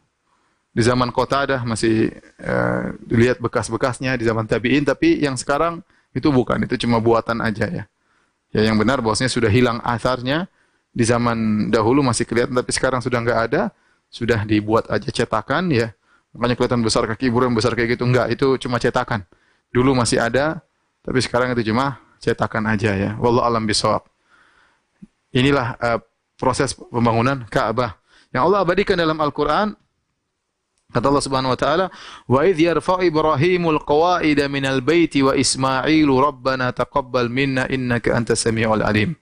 Di 0.77 0.85
zaman 0.85 1.09
kota 1.09 1.49
ada 1.49 1.65
masih 1.65 2.13
uh, 2.43 2.93
dilihat 3.01 3.41
bekas-bekasnya 3.41 4.13
di 4.21 4.29
zaman 4.29 4.45
tabi'in 4.45 4.85
tapi 4.85 5.25
yang 5.25 5.33
sekarang 5.33 5.81
itu 6.13 6.29
bukan, 6.29 6.61
itu 6.69 6.77
cuma 6.85 7.01
buatan 7.01 7.41
aja 7.41 7.65
ya. 7.65 7.85
Ya 8.53 8.61
yang 8.69 8.77
benar 8.77 9.01
bahwasanya 9.01 9.33
sudah 9.33 9.49
hilang 9.49 9.81
asarnya 9.81 10.49
di 10.93 11.05
zaman 11.05 11.69
dahulu 11.73 12.05
masih 12.05 12.29
kelihatan 12.29 12.53
tapi 12.57 12.73
sekarang 12.77 13.01
sudah 13.01 13.25
enggak 13.25 13.41
ada, 13.49 13.63
sudah 14.13 14.45
dibuat 14.45 14.85
aja 14.93 15.09
cetakan 15.09 15.73
ya. 15.73 15.97
Makanya 16.37 16.57
kelihatan 16.61 16.81
besar 16.85 17.09
kaki 17.09 17.33
Ibrahim 17.33 17.57
besar 17.57 17.73
kayak 17.73 17.97
gitu 17.97 18.05
enggak, 18.05 18.29
itu 18.37 18.61
cuma 18.61 18.77
cetakan. 18.77 19.25
Dulu 19.73 19.97
masih 19.97 20.21
ada 20.21 20.61
tapi 21.01 21.25
sekarang 21.25 21.57
itu 21.57 21.73
cuma 21.73 22.01
cetakan 22.21 22.69
aja 22.69 22.93
ya. 22.93 23.11
Wallahu 23.17 23.45
alam 23.45 23.65
bisawab. 23.65 24.05
Inilah 25.33 25.77
uh, 25.81 26.01
proses 26.37 26.77
pembangunan 26.77 27.45
Ka'bah. 27.49 27.97
Yang 28.31 28.43
Allah 28.53 28.61
abadikan 28.63 28.97
dalam 29.01 29.17
Al-Quran, 29.17 29.73
kata 30.93 31.07
Allah 31.09 31.25
Subhanahu 31.25 31.53
wa 31.57 31.59
taala, 31.59 31.87
"Wa 32.29 32.45
idh 32.45 32.61
yarfa'u 32.61 33.05
Ibrahimul 33.09 33.81
qawa'ida 33.83 34.47
minal 34.47 34.85
baiti 34.85 35.25
wa 35.25 35.33
Ismailu 35.33 36.15
rabbana 36.21 36.71
taqabbal 36.77 37.33
minna 37.33 37.65
innaka 37.67 38.13
antas 38.13 38.45
samiul 38.45 38.85
alim." 38.85 39.17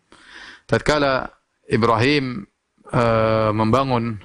Tatkala 0.66 1.30
Ibrahim 1.70 2.44
uh, 2.90 3.52
membangun 3.54 4.20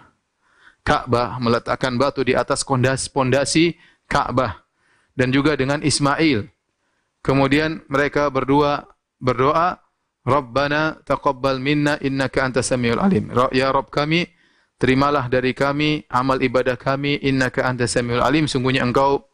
Ka'bah, 0.83 1.37
meletakkan 1.37 1.99
batu 2.01 2.25
di 2.25 2.33
atas 2.33 2.65
pondasi 3.13 3.77
Ka'bah 4.09 4.65
dan 5.13 5.29
juga 5.29 5.53
dengan 5.53 5.83
Ismail. 5.83 6.49
Kemudian 7.19 7.83
mereka 7.91 8.31
berdua 8.31 8.87
berdoa, 9.19 9.77
Rabbana 10.27 10.99
taqabbal 11.07 11.59
minna 11.63 11.95
innaka 12.03 12.43
antas 12.43 12.69
samiul 12.69 12.99
alim. 12.99 13.31
Ya 13.55 13.71
Rabb 13.71 13.89
kami, 13.89 14.27
terimalah 14.77 15.31
dari 15.31 15.55
kami 15.55 16.03
amal 16.11 16.39
ibadah 16.43 16.75
kami 16.75 17.19
innaka 17.23 17.63
antas 17.63 17.95
samiul 17.95 18.23
alim. 18.23 18.45
Sungguhnya 18.45 18.83
engkau 18.83 19.25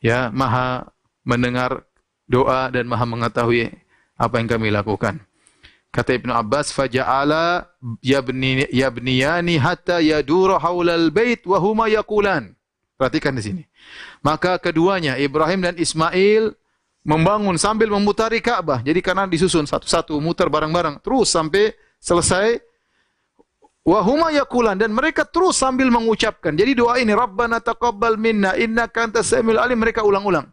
ya 0.00 0.32
maha 0.32 0.88
mendengar 1.22 1.86
doa 2.26 2.72
dan 2.72 2.88
maha 2.88 3.04
mengetahui 3.04 3.70
apa 4.16 4.34
yang 4.40 4.48
kami 4.48 4.68
lakukan. 4.72 5.20
Kata 5.92 6.16
Ibnu 6.16 6.32
Abbas 6.32 6.72
faja'ala 6.72 7.68
yabni 8.00 8.64
yabniyani 8.72 9.60
hatta 9.60 10.00
yadura 10.00 10.56
haulal 10.56 11.12
bait 11.12 11.44
wa 11.44 11.60
huma 11.60 11.84
yaqulan. 11.92 12.56
Perhatikan 12.96 13.36
di 13.36 13.42
sini. 13.44 13.62
Maka 14.24 14.56
keduanya 14.56 15.20
Ibrahim 15.20 15.60
dan 15.68 15.76
Ismail 15.76 16.56
membangun 17.02 17.58
sambil 17.58 17.90
memutari 17.90 18.38
Ka'bah. 18.38 18.82
Jadi 18.82 19.02
karena 19.02 19.26
disusun 19.26 19.66
satu-satu 19.66 20.18
muter 20.22 20.46
bareng-bareng 20.46 21.02
terus 21.02 21.34
sampai 21.34 21.74
selesai 21.98 22.62
Wahuma 23.82 24.30
yakulan 24.30 24.78
dan 24.78 24.94
mereka 24.94 25.26
terus 25.26 25.58
sambil 25.58 25.90
mengucapkan. 25.90 26.54
Jadi 26.54 26.78
doa 26.78 27.02
ini 27.02 27.10
Rabbana 27.10 27.58
taqabbal 27.58 28.14
minna 28.14 28.54
innaka 28.54 29.10
antas 29.10 29.34
samiul 29.34 29.58
alim 29.58 29.74
mereka 29.74 30.06
ulang-ulang. 30.06 30.46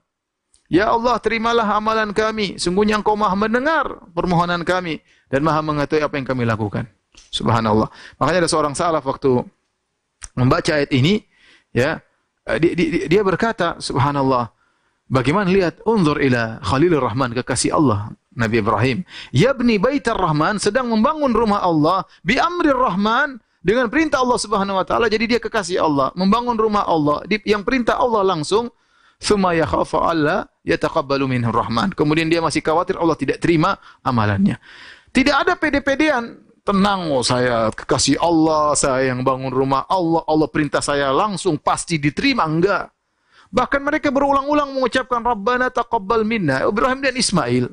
Ya 0.65 0.89
Allah 0.89 1.13
terimalah 1.21 1.65
amalan 1.77 2.09
kami. 2.09 2.57
Sungguhnya 2.57 2.97
Engkau 2.97 3.13
Maha 3.13 3.37
mendengar 3.37 3.85
permohonan 4.17 4.65
kami 4.65 4.97
dan 5.29 5.45
Maha 5.45 5.61
mengetahui 5.61 6.01
apa 6.01 6.15
yang 6.17 6.25
kami 6.25 6.41
lakukan. 6.49 6.89
Subhanallah. 7.29 7.93
Makanya 8.17 8.45
ada 8.45 8.49
seorang 8.49 8.73
salaf 8.73 9.05
waktu 9.05 9.45
membaca 10.33 10.71
ayat 10.73 10.89
ini 10.89 11.21
ya 11.69 12.01
dia, 12.57 12.71
dia, 12.73 13.05
dia 13.05 13.21
berkata 13.21 13.77
subhanallah 13.77 14.49
Bagaimana 15.09 15.49
lihat 15.49 15.81
unzur 15.89 16.21
ila 16.21 16.61
Khalilur 16.61 17.01
Rahman 17.01 17.33
kekasih 17.33 17.73
Allah 17.73 18.13
Nabi 18.37 18.61
Ibrahim. 18.61 18.97
Yabni 19.33 19.81
baitar 19.81 20.15
Rahman 20.15 20.61
sedang 20.61 20.87
membangun 20.87 21.33
rumah 21.33 21.65
Allah 21.65 22.05
bi 22.21 22.37
amrir 22.37 22.77
Rahman 22.77 23.41
dengan 23.59 23.91
perintah 23.91 24.23
Allah 24.23 24.39
Subhanahu 24.39 24.79
wa 24.79 24.85
taala 24.87 25.11
jadi 25.11 25.35
dia 25.35 25.39
kekasih 25.41 25.83
Allah, 25.83 26.15
membangun 26.15 26.55
rumah 26.55 26.87
Allah 26.87 27.25
yang 27.43 27.67
perintah 27.67 27.99
Allah 27.99 28.23
langsung 28.23 28.71
Thumma 29.19 29.51
yakhafu 29.51 29.99
alla 29.99 30.47
yataqabbalu 30.63 31.27
minhu 31.27 31.51
rahman. 31.51 31.91
Kemudian 31.91 32.31
dia 32.31 32.39
masih 32.39 32.63
khawatir 32.63 32.95
Allah 32.95 33.19
tidak 33.19 33.43
terima 33.43 33.75
amalannya. 33.99 34.55
Tidak 35.11 35.35
ada 35.35 35.59
pede-pedean. 35.59 36.39
Tenang, 36.63 37.11
oh 37.11 37.19
saya 37.19 37.67
kekasih 37.75 38.15
Allah, 38.23 38.77
saya 38.79 39.11
yang 39.11 39.25
bangun 39.27 39.51
rumah 39.51 39.83
Allah, 39.91 40.23
Allah 40.23 40.47
perintah 40.47 40.79
saya 40.79 41.11
langsung 41.11 41.59
pasti 41.59 41.99
diterima. 41.99 42.47
Enggak. 42.47 42.95
Bahkan 43.49 43.81
mereka 43.81 44.13
berulang-ulang 44.13 44.77
mengucapkan 44.77 45.25
Rabbana 45.25 45.73
taqabbal 45.73 46.21
minna. 46.21 46.65
Ibrahim 46.69 47.01
dan 47.01 47.17
Ismail. 47.17 47.65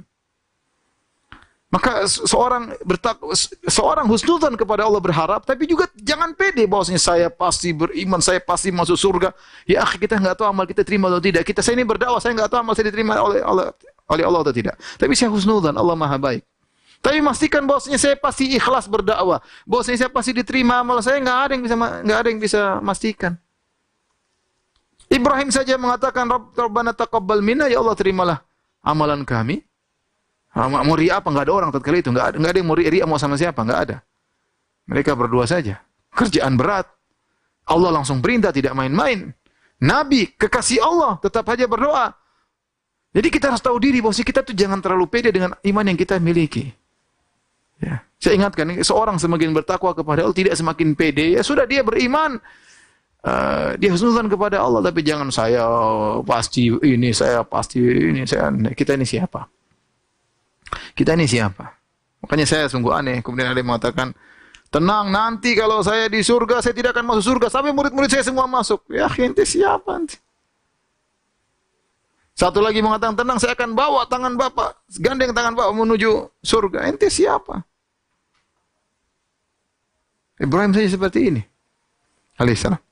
Maka 1.66 2.06
seorang 2.08 2.72
bertak 2.86 3.18
seorang 3.66 4.06
husnudzan 4.06 4.54
kepada 4.54 4.86
Allah 4.86 5.02
berharap, 5.02 5.42
tapi 5.42 5.66
juga 5.66 5.90
jangan 5.98 6.30
pede 6.32 6.64
bahwasanya 6.64 7.02
saya 7.02 7.28
pasti 7.28 7.74
beriman, 7.74 8.22
saya 8.22 8.38
pasti 8.38 8.70
masuk 8.70 8.96
surga. 8.96 9.34
Ya 9.66 9.82
akhi, 9.82 10.00
kita 10.00 10.16
nggak 10.16 10.40
tahu 10.40 10.46
amal 10.46 10.64
kita 10.64 10.86
terima 10.86 11.10
atau 11.10 11.18
tidak. 11.20 11.42
Kita 11.42 11.60
saya 11.60 11.76
ini 11.76 11.84
berdakwah, 11.84 12.22
saya 12.22 12.38
nggak 12.38 12.48
tahu 12.48 12.58
amal 12.62 12.72
saya 12.72 12.86
diterima 12.88 13.18
oleh 13.18 13.42
Allah 13.42 13.74
oleh 14.08 14.24
Allah 14.24 14.40
atau 14.46 14.54
tidak. 14.54 14.78
Tapi 14.96 15.12
saya 15.18 15.28
husnudzan, 15.28 15.74
Allah 15.74 15.96
Maha 15.98 16.16
baik. 16.16 16.46
Tapi 17.02 17.18
pastikan 17.20 17.62
bahwasanya 17.66 17.98
saya 18.00 18.14
pasti 18.16 18.56
ikhlas 18.56 18.86
berdakwah, 18.88 19.42
bahwasanya 19.68 20.06
saya 20.06 20.10
pasti 20.14 20.32
diterima 20.32 20.80
amal 20.80 21.02
saya 21.04 21.18
nggak 21.18 21.38
ada 21.44 21.52
yang 21.58 21.62
bisa 21.66 21.76
nggak 21.76 22.18
ada 22.22 22.28
yang 22.30 22.40
bisa 22.40 22.60
pastikan. 22.80 23.32
Ibrahim 25.06 25.54
saja 25.54 25.78
mengatakan 25.78 26.26
Rabbana 26.54 26.90
taqabbal 26.90 27.38
minna 27.38 27.70
ya 27.70 27.78
Allah 27.78 27.94
terimalah 27.94 28.38
amalan 28.82 29.22
kami. 29.22 29.62
Mau 30.56 30.96
ria 30.96 31.20
apa? 31.20 31.28
Enggak 31.28 31.46
ada 31.46 31.52
orang 31.52 31.70
tatkala 31.70 32.00
itu. 32.00 32.10
Enggak 32.10 32.26
ada, 32.32 32.36
enggak 32.40 32.52
ada 32.56 32.58
yang 32.58 32.68
mau 32.68 32.76
ria 32.78 33.04
mau 33.04 33.20
sama 33.20 33.36
siapa. 33.36 33.60
Enggak 33.60 33.80
ada. 33.86 33.96
Mereka 34.88 35.12
berdua 35.12 35.44
saja. 35.44 35.84
Kerjaan 36.16 36.56
berat. 36.56 36.88
Allah 37.66 37.90
langsung 37.92 38.22
perintah 38.22 38.54
tidak 38.54 38.72
main-main. 38.72 39.34
Nabi, 39.82 40.32
kekasih 40.32 40.80
Allah, 40.80 41.20
tetap 41.20 41.44
saja 41.44 41.68
berdoa. 41.68 42.14
Jadi 43.12 43.28
kita 43.28 43.52
harus 43.52 43.60
tahu 43.60 43.76
diri 43.76 44.00
bahwa 44.00 44.16
kita 44.16 44.40
tuh 44.40 44.56
jangan 44.56 44.80
terlalu 44.80 45.04
pede 45.10 45.28
dengan 45.34 45.52
iman 45.60 45.84
yang 45.84 45.98
kita 45.98 46.16
miliki. 46.16 46.72
Ya. 47.76 48.00
Saya 48.16 48.40
ingatkan, 48.40 48.72
seorang 48.80 49.20
semakin 49.20 49.52
bertakwa 49.52 49.92
kepada 49.92 50.24
Allah 50.24 50.36
tidak 50.36 50.56
semakin 50.56 50.96
pede. 50.96 51.36
Ya 51.36 51.44
sudah 51.44 51.68
dia 51.68 51.84
beriman, 51.84 52.40
Uh, 53.26 53.74
dia 53.82 53.90
husnudzan 53.90 54.30
kepada 54.30 54.62
Allah 54.62 54.78
tapi 54.86 55.02
jangan 55.02 55.34
saya 55.34 55.66
pasti 56.22 56.70
ini 56.70 57.10
saya 57.10 57.42
pasti 57.42 57.82
ini 57.82 58.22
saya 58.22 58.54
kita 58.70 58.94
ini 58.94 59.02
siapa? 59.02 59.50
Kita 60.94 61.18
ini 61.18 61.26
siapa? 61.26 61.74
Makanya 62.22 62.46
saya 62.46 62.64
sungguh 62.70 62.94
aneh. 62.94 63.26
Kemudian 63.26 63.50
ada 63.50 63.58
yang 63.58 63.66
mengatakan 63.66 64.14
tenang 64.70 65.10
nanti 65.10 65.58
kalau 65.58 65.82
saya 65.82 66.06
di 66.06 66.22
surga 66.22 66.62
saya 66.62 66.70
tidak 66.70 66.94
akan 66.94 67.18
masuk 67.18 67.34
surga. 67.34 67.50
Sampai 67.50 67.74
murid-murid 67.74 68.14
saya 68.14 68.22
semua 68.22 68.46
masuk. 68.46 68.86
Ya 68.94 69.10
ente 69.10 69.42
siapa 69.42 69.90
nanti? 69.90 70.22
Satu 72.38 72.62
lagi 72.62 72.78
mengatakan 72.78 73.18
tenang 73.18 73.42
saya 73.42 73.58
akan 73.58 73.74
bawa 73.74 74.06
tangan 74.06 74.38
bapak 74.38 74.86
gandeng 75.02 75.34
tangan 75.34 75.58
bapak 75.58 75.74
menuju 75.74 76.30
surga. 76.46 76.86
Ente 76.86 77.10
siapa? 77.10 77.58
Ibrahim 80.38 80.70
saja 80.70 80.94
seperti 80.94 81.34
ini. 81.34 81.42
Alaihissalam 82.38 82.86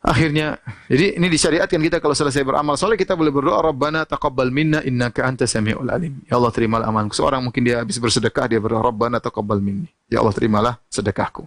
Akhirnya, 0.00 0.56
jadi 0.88 1.20
ini 1.20 1.28
disyariatkan 1.28 1.76
kita 1.76 2.00
kalau 2.00 2.16
selesai 2.16 2.40
beramal 2.40 2.72
soleh 2.80 2.96
kita 2.96 3.12
boleh 3.12 3.28
berdoa 3.28 3.60
Rabbana 3.60 4.08
taqabbal 4.08 4.48
minna 4.48 4.80
innaka 4.80 5.28
anta 5.28 5.44
samiul 5.44 5.92
alim. 5.92 6.24
Ya 6.24 6.40
Allah 6.40 6.48
terimalah 6.48 6.88
amalku. 6.88 7.12
Seorang 7.12 7.44
mungkin 7.44 7.68
dia 7.68 7.84
habis 7.84 8.00
bersedekah 8.00 8.48
dia 8.48 8.56
berdoa 8.56 8.80
Rabbana 8.80 9.20
taqabbal 9.20 9.60
minni. 9.60 9.92
Ya 10.08 10.24
Allah 10.24 10.32
terimalah 10.32 10.80
sedekahku. 10.88 11.44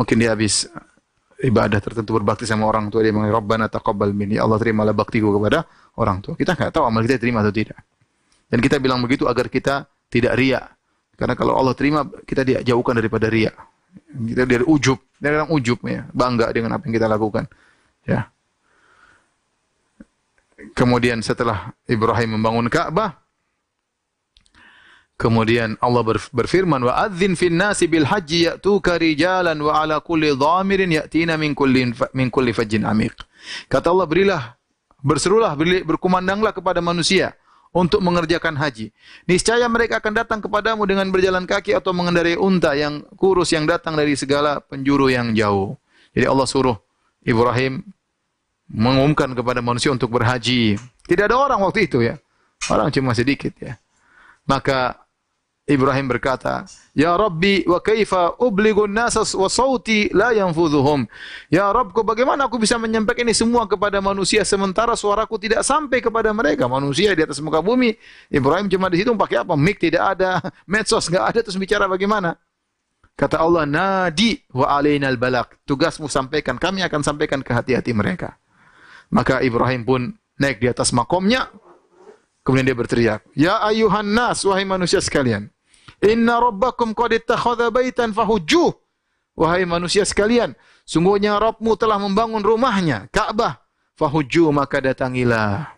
Mungkin 0.00 0.16
dia 0.16 0.32
habis 0.32 0.64
ibadah 1.44 1.76
tertentu 1.76 2.16
berbakti 2.16 2.48
sama 2.48 2.64
orang 2.64 2.88
tua 2.88 3.04
dia 3.04 3.12
mengatakan 3.12 3.36
Rabbana 3.36 3.66
taqabbal 3.68 4.16
minni. 4.16 4.40
Ya 4.40 4.48
Allah 4.48 4.56
terimalah 4.56 4.96
baktiku 4.96 5.36
kepada 5.36 5.68
orang 6.00 6.24
tua. 6.24 6.40
Kita 6.40 6.56
enggak 6.56 6.72
tahu 6.72 6.88
amal 6.88 7.04
kita 7.04 7.20
terima 7.20 7.44
atau 7.44 7.52
tidak. 7.52 7.84
Dan 8.48 8.64
kita 8.64 8.80
bilang 8.80 9.04
begitu 9.04 9.28
agar 9.28 9.52
kita 9.52 9.84
tidak 10.08 10.40
ria. 10.40 10.72
Karena 11.20 11.36
kalau 11.36 11.52
Allah 11.52 11.76
terima 11.76 12.08
kita 12.24 12.48
dia 12.48 12.64
jauhkan 12.64 12.96
daripada 12.96 13.28
ria. 13.28 13.52
Kita 14.08 14.48
dari 14.48 14.64
ujub, 14.64 14.96
dari 15.20 15.36
orang 15.36 15.52
ujub 15.52 15.84
ya, 15.84 16.08
bangga 16.16 16.48
dengan 16.48 16.80
apa 16.80 16.88
yang 16.88 16.96
kita 16.96 17.04
lakukan. 17.04 17.44
Ya. 18.08 18.32
Kemudian 20.76 21.24
setelah 21.24 21.72
Ibrahim 21.88 22.36
membangun 22.36 22.68
Ka'bah, 22.68 23.16
kemudian 25.16 25.76
Allah 25.80 26.04
berfirman 26.32 26.84
wa 26.84 26.96
adzin 26.96 27.32
fin 27.36 27.56
nasi 27.56 27.88
bil 27.88 28.04
haji 28.08 28.52
ya'tuka 28.52 29.00
rijalan 29.00 29.56
wa 29.60 29.80
ala 29.80 30.00
kulli 30.04 30.32
dhamirin 30.32 30.92
ya'tina 30.96 31.40
min 31.40 31.56
kulli 31.56 31.92
min 32.16 32.28
kulli 32.28 32.52
fajjin 32.52 32.84
amiq. 32.84 33.16
Kata 33.72 33.88
Allah 33.92 34.08
berilah 34.08 34.42
berserulah 35.00 35.56
berkumandanglah 35.84 36.52
kepada 36.52 36.84
manusia 36.84 37.32
untuk 37.72 38.02
mengerjakan 38.02 38.58
haji. 38.58 38.92
Niscaya 39.24 39.64
mereka 39.70 40.02
akan 40.02 40.12
datang 40.12 40.40
kepadamu 40.42 40.84
dengan 40.84 41.08
berjalan 41.08 41.46
kaki 41.48 41.72
atau 41.72 41.94
mengendarai 41.94 42.36
unta 42.36 42.74
yang 42.76 43.00
kurus 43.16 43.54
yang 43.54 43.64
datang 43.64 43.94
dari 43.94 44.18
segala 44.18 44.58
penjuru 44.60 45.08
yang 45.08 45.32
jauh. 45.32 45.78
Jadi 46.10 46.26
Allah 46.26 46.46
suruh 46.50 46.76
Ibrahim 47.24 47.84
mengumumkan 48.70 49.34
kepada 49.34 49.60
manusia 49.60 49.90
untuk 49.90 50.14
berhaji. 50.14 50.78
Tidak 51.04 51.24
ada 51.26 51.36
orang 51.36 51.60
waktu 51.60 51.90
itu 51.90 52.00
ya. 52.00 52.16
Orang 52.70 52.94
cuma 52.94 53.12
sedikit 53.12 53.50
ya. 53.58 53.76
Maka 54.46 55.00
Ibrahim 55.70 56.10
berkata, 56.10 56.66
Ya 56.90 57.14
Rabbi 57.14 57.62
wa 57.62 57.78
kaifa 57.78 58.34
ubligun 58.42 58.90
nasas 58.90 59.30
wa 59.38 59.46
sauti 59.46 60.10
la 60.10 60.34
yanfudhuhum. 60.34 61.06
Ya 61.46 61.70
Rabbku 61.70 62.02
bagaimana 62.02 62.50
aku 62.50 62.58
bisa 62.58 62.74
menyampaikan 62.74 63.22
ini 63.22 63.36
semua 63.38 63.70
kepada 63.70 64.02
manusia 64.02 64.42
sementara 64.42 64.98
suaraku 64.98 65.38
tidak 65.38 65.62
sampai 65.62 66.02
kepada 66.02 66.34
mereka. 66.34 66.66
Manusia 66.66 67.14
di 67.14 67.22
atas 67.22 67.38
muka 67.38 67.62
bumi. 67.62 67.94
Ibrahim 68.26 68.66
cuma 68.66 68.90
di 68.90 69.02
situ 69.02 69.14
pakai 69.14 69.46
apa? 69.46 69.54
Mik 69.54 69.78
tidak 69.78 70.18
ada, 70.18 70.42
medsos 70.70 71.06
enggak 71.06 71.24
ada 71.30 71.38
terus 71.46 71.58
bicara 71.58 71.86
bagaimana? 71.86 72.34
Kata 73.18 73.40
Allah, 73.40 73.68
nadi 73.68 74.40
wa 74.54 74.66
alainal 74.70 75.20
balak. 75.20 75.60
Tugasmu 75.68 76.08
sampaikan, 76.08 76.56
kami 76.56 76.80
akan 76.84 77.04
sampaikan 77.04 77.44
ke 77.44 77.52
hati-hati 77.52 77.92
mereka. 77.92 78.40
Maka 79.12 79.44
Ibrahim 79.44 79.82
pun 79.84 80.00
naik 80.40 80.62
di 80.62 80.70
atas 80.70 80.94
makomnya. 80.96 81.50
Kemudian 82.40 82.64
dia 82.64 82.78
berteriak, 82.78 83.20
Ya 83.36 83.60
ayuhan 83.60 84.16
nas, 84.16 84.40
wahai 84.48 84.64
manusia 84.64 85.04
sekalian. 85.04 85.52
Inna 86.00 86.40
rabbakum 86.40 86.96
qad 86.96 87.12
ittakhadha 87.12 87.68
baitan 87.68 88.16
fahujjuh. 88.16 88.72
Wahai 89.36 89.64
manusia 89.64 90.04
sekalian, 90.04 90.52
sungguhnya 90.84 91.40
Rabbmu 91.40 91.72
telah 91.80 91.96
membangun 91.96 92.44
rumahnya, 92.44 93.08
Ka'bah. 93.08 93.62
Fahujjuh, 93.96 94.52
maka 94.52 94.84
datangilah. 94.84 95.76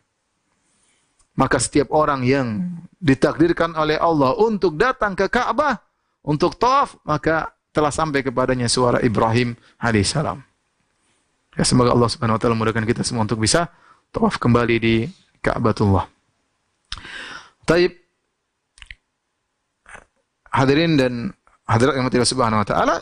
Maka 1.38 1.56
setiap 1.62 1.94
orang 1.94 2.26
yang 2.26 2.58
ditakdirkan 2.98 3.74
oleh 3.78 3.98
Allah 3.98 4.34
untuk 4.34 4.74
datang 4.74 5.14
ke 5.14 5.30
Ka'bah, 5.30 5.78
untuk 6.22 6.58
tawaf, 6.58 6.98
maka 7.02 7.54
telah 7.74 7.90
sampai 7.90 8.22
kepadanya 8.22 8.70
suara 8.70 9.02
Ibrahim 9.02 9.58
alaihissalam. 9.78 10.38
Ya, 11.52 11.64
semoga 11.68 11.92
Allah 11.92 12.08
Subhanahu 12.08 12.36
wa 12.36 12.40
taala 12.40 12.54
memudahkan 12.56 12.86
kita 12.88 13.02
semua 13.04 13.28
untuk 13.28 13.42
bisa 13.42 13.68
tawaf 14.08 14.40
kembali 14.40 14.76
di 14.80 14.94
Ka'batullah. 15.44 16.08
Taib 17.68 17.92
hadirin 20.48 20.96
dan 20.96 21.12
hadirat 21.68 21.94
yang 21.96 22.06
Allah 22.08 22.28
Subhanahu 22.28 22.62
wa 22.64 22.68
taala, 22.68 22.96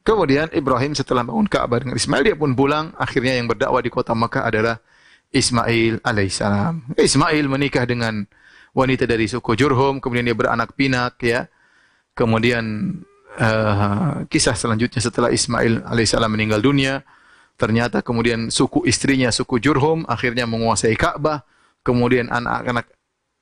Kemudian 0.00 0.48
Ibrahim 0.56 0.96
setelah 0.96 1.20
bangun 1.20 1.44
Ka'bah 1.44 1.84
dengan 1.84 1.92
Ismail 1.92 2.24
dia 2.24 2.36
pun 2.36 2.56
pulang. 2.56 2.96
Akhirnya 2.96 3.36
yang 3.36 3.44
berdakwah 3.44 3.84
di 3.84 3.92
kota 3.92 4.16
Makkah 4.16 4.48
adalah 4.48 4.80
Ismail 5.28 6.00
alaihissalam. 6.00 6.96
Ismail 6.96 7.44
menikah 7.44 7.84
dengan 7.84 8.24
wanita 8.72 9.04
dari 9.04 9.28
suku 9.28 9.52
Jurhum, 9.54 10.00
kemudian 10.00 10.24
dia 10.24 10.36
beranak 10.36 10.72
pinak 10.72 11.20
ya. 11.20 11.44
Kemudian 12.14 12.96
uh, 13.38 14.26
kisah 14.26 14.56
selanjutnya 14.58 15.00
setelah 15.00 15.30
Ismail 15.30 15.86
alaihissalam 15.86 16.30
meninggal 16.30 16.60
dunia, 16.60 17.06
ternyata 17.56 18.02
kemudian 18.04 18.50
suku 18.52 18.84
istrinya 18.84 19.32
suku 19.32 19.62
Jurhum 19.62 20.04
akhirnya 20.08 20.44
menguasai 20.44 20.96
Ka'bah. 20.98 21.46
Kemudian 21.80 22.28
anak-anak 22.28 22.92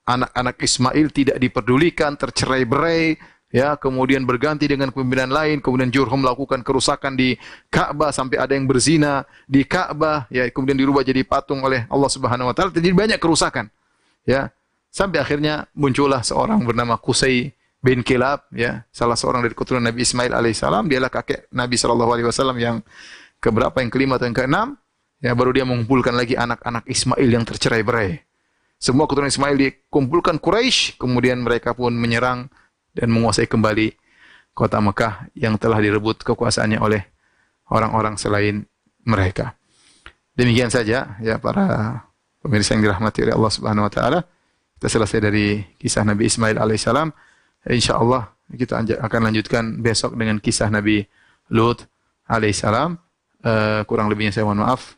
anak-anak 0.06 0.56
Ismail 0.62 1.10
tidak 1.10 1.36
diperdulikan, 1.42 2.14
tercerai-berai, 2.14 3.18
ya 3.50 3.74
kemudian 3.80 4.22
berganti 4.24 4.68
dengan 4.70 4.92
kepemimpinan 4.94 5.32
lain. 5.32 5.58
Kemudian 5.58 5.90
Jurhum 5.90 6.22
melakukan 6.22 6.62
kerusakan 6.62 7.18
di 7.18 7.34
Ka'bah 7.68 8.14
sampai 8.14 8.38
ada 8.38 8.54
yang 8.54 8.68
berzina 8.68 9.26
di 9.48 9.64
Ka'bah 9.64 10.28
ya 10.30 10.46
kemudian 10.52 10.78
dirubah 10.78 11.02
jadi 11.02 11.24
patung 11.26 11.64
oleh 11.64 11.84
Allah 11.90 12.10
Subhanahu 12.12 12.48
wa 12.48 12.54
taala. 12.54 12.70
Terjadi 12.72 12.94
banyak 12.94 13.18
kerusakan 13.20 13.68
ya. 14.22 14.52
Sampai 14.88 15.20
akhirnya 15.20 15.68
muncullah 15.76 16.24
seorang 16.24 16.64
bernama 16.64 16.96
Qusay 16.96 17.52
bin 17.78 18.02
Kilab 18.02 18.50
ya 18.54 18.86
salah 18.90 19.14
seorang 19.14 19.46
dari 19.46 19.54
keturunan 19.54 19.86
Nabi 19.86 20.02
Ismail 20.02 20.34
alaihissalam 20.34 20.90
dialah 20.90 21.10
kakek 21.10 21.46
Nabi 21.54 21.78
sallallahu 21.78 22.10
alaihi 22.10 22.26
wasallam 22.26 22.58
yang 22.58 22.76
keberapa 23.38 23.78
yang 23.78 23.90
kelima 23.90 24.18
atau 24.18 24.26
yang 24.26 24.36
keenam 24.36 24.68
ya 25.22 25.34
baru 25.34 25.54
dia 25.54 25.62
mengumpulkan 25.62 26.14
lagi 26.14 26.34
anak-anak 26.34 26.84
Ismail 26.90 27.28
yang 27.28 27.44
tercerai-berai 27.46 28.18
semua 28.78 29.06
keturunan 29.06 29.30
Ismail 29.30 29.56
dikumpulkan 29.58 30.42
Quraisy 30.42 30.98
kemudian 30.98 31.42
mereka 31.42 31.74
pun 31.74 31.94
menyerang 31.94 32.50
dan 32.94 33.14
menguasai 33.14 33.46
kembali 33.46 33.94
kota 34.58 34.82
Mekah 34.82 35.30
yang 35.38 35.54
telah 35.54 35.78
direbut 35.78 36.26
kekuasaannya 36.26 36.82
oleh 36.82 37.06
orang-orang 37.70 38.18
selain 38.18 38.66
mereka. 39.06 39.54
Demikian 40.34 40.70
saja 40.70 41.18
ya 41.22 41.38
para 41.38 42.02
pemirsa 42.42 42.74
yang 42.74 42.90
dirahmati 42.90 43.22
oleh 43.22 43.34
Allah 43.38 43.52
Subhanahu 43.54 43.86
wa 43.86 43.92
taala. 43.92 44.20
Kita 44.78 44.86
selesai 44.86 45.18
dari 45.18 45.62
kisah 45.78 46.02
Nabi 46.06 46.26
Ismail 46.26 46.58
alaihissalam. 46.58 47.10
Insyaallah 47.68 48.32
kita 48.56 48.80
akan 48.80 49.20
lanjutkan 49.28 49.76
besok 49.84 50.16
dengan 50.16 50.40
kisah 50.40 50.72
Nabi 50.72 51.04
Lut 51.52 51.84
alaihissalam. 52.24 52.96
Uh, 53.44 53.84
kurang 53.84 54.08
lebihnya 54.08 54.32
saya 54.32 54.48
mohon 54.48 54.64
maaf. 54.64 54.96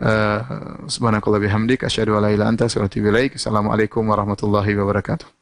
Uh, 0.00 0.86
subhanakallah 0.88 1.42
bihamdik 1.42 1.84
asyhadu 1.84 2.16
an 2.16 2.24
la 2.24 2.46
anta. 2.48 2.64
Assalamualaikum 2.66 4.00
warahmatullahi 4.08 4.72
wabarakatuh. 4.80 5.39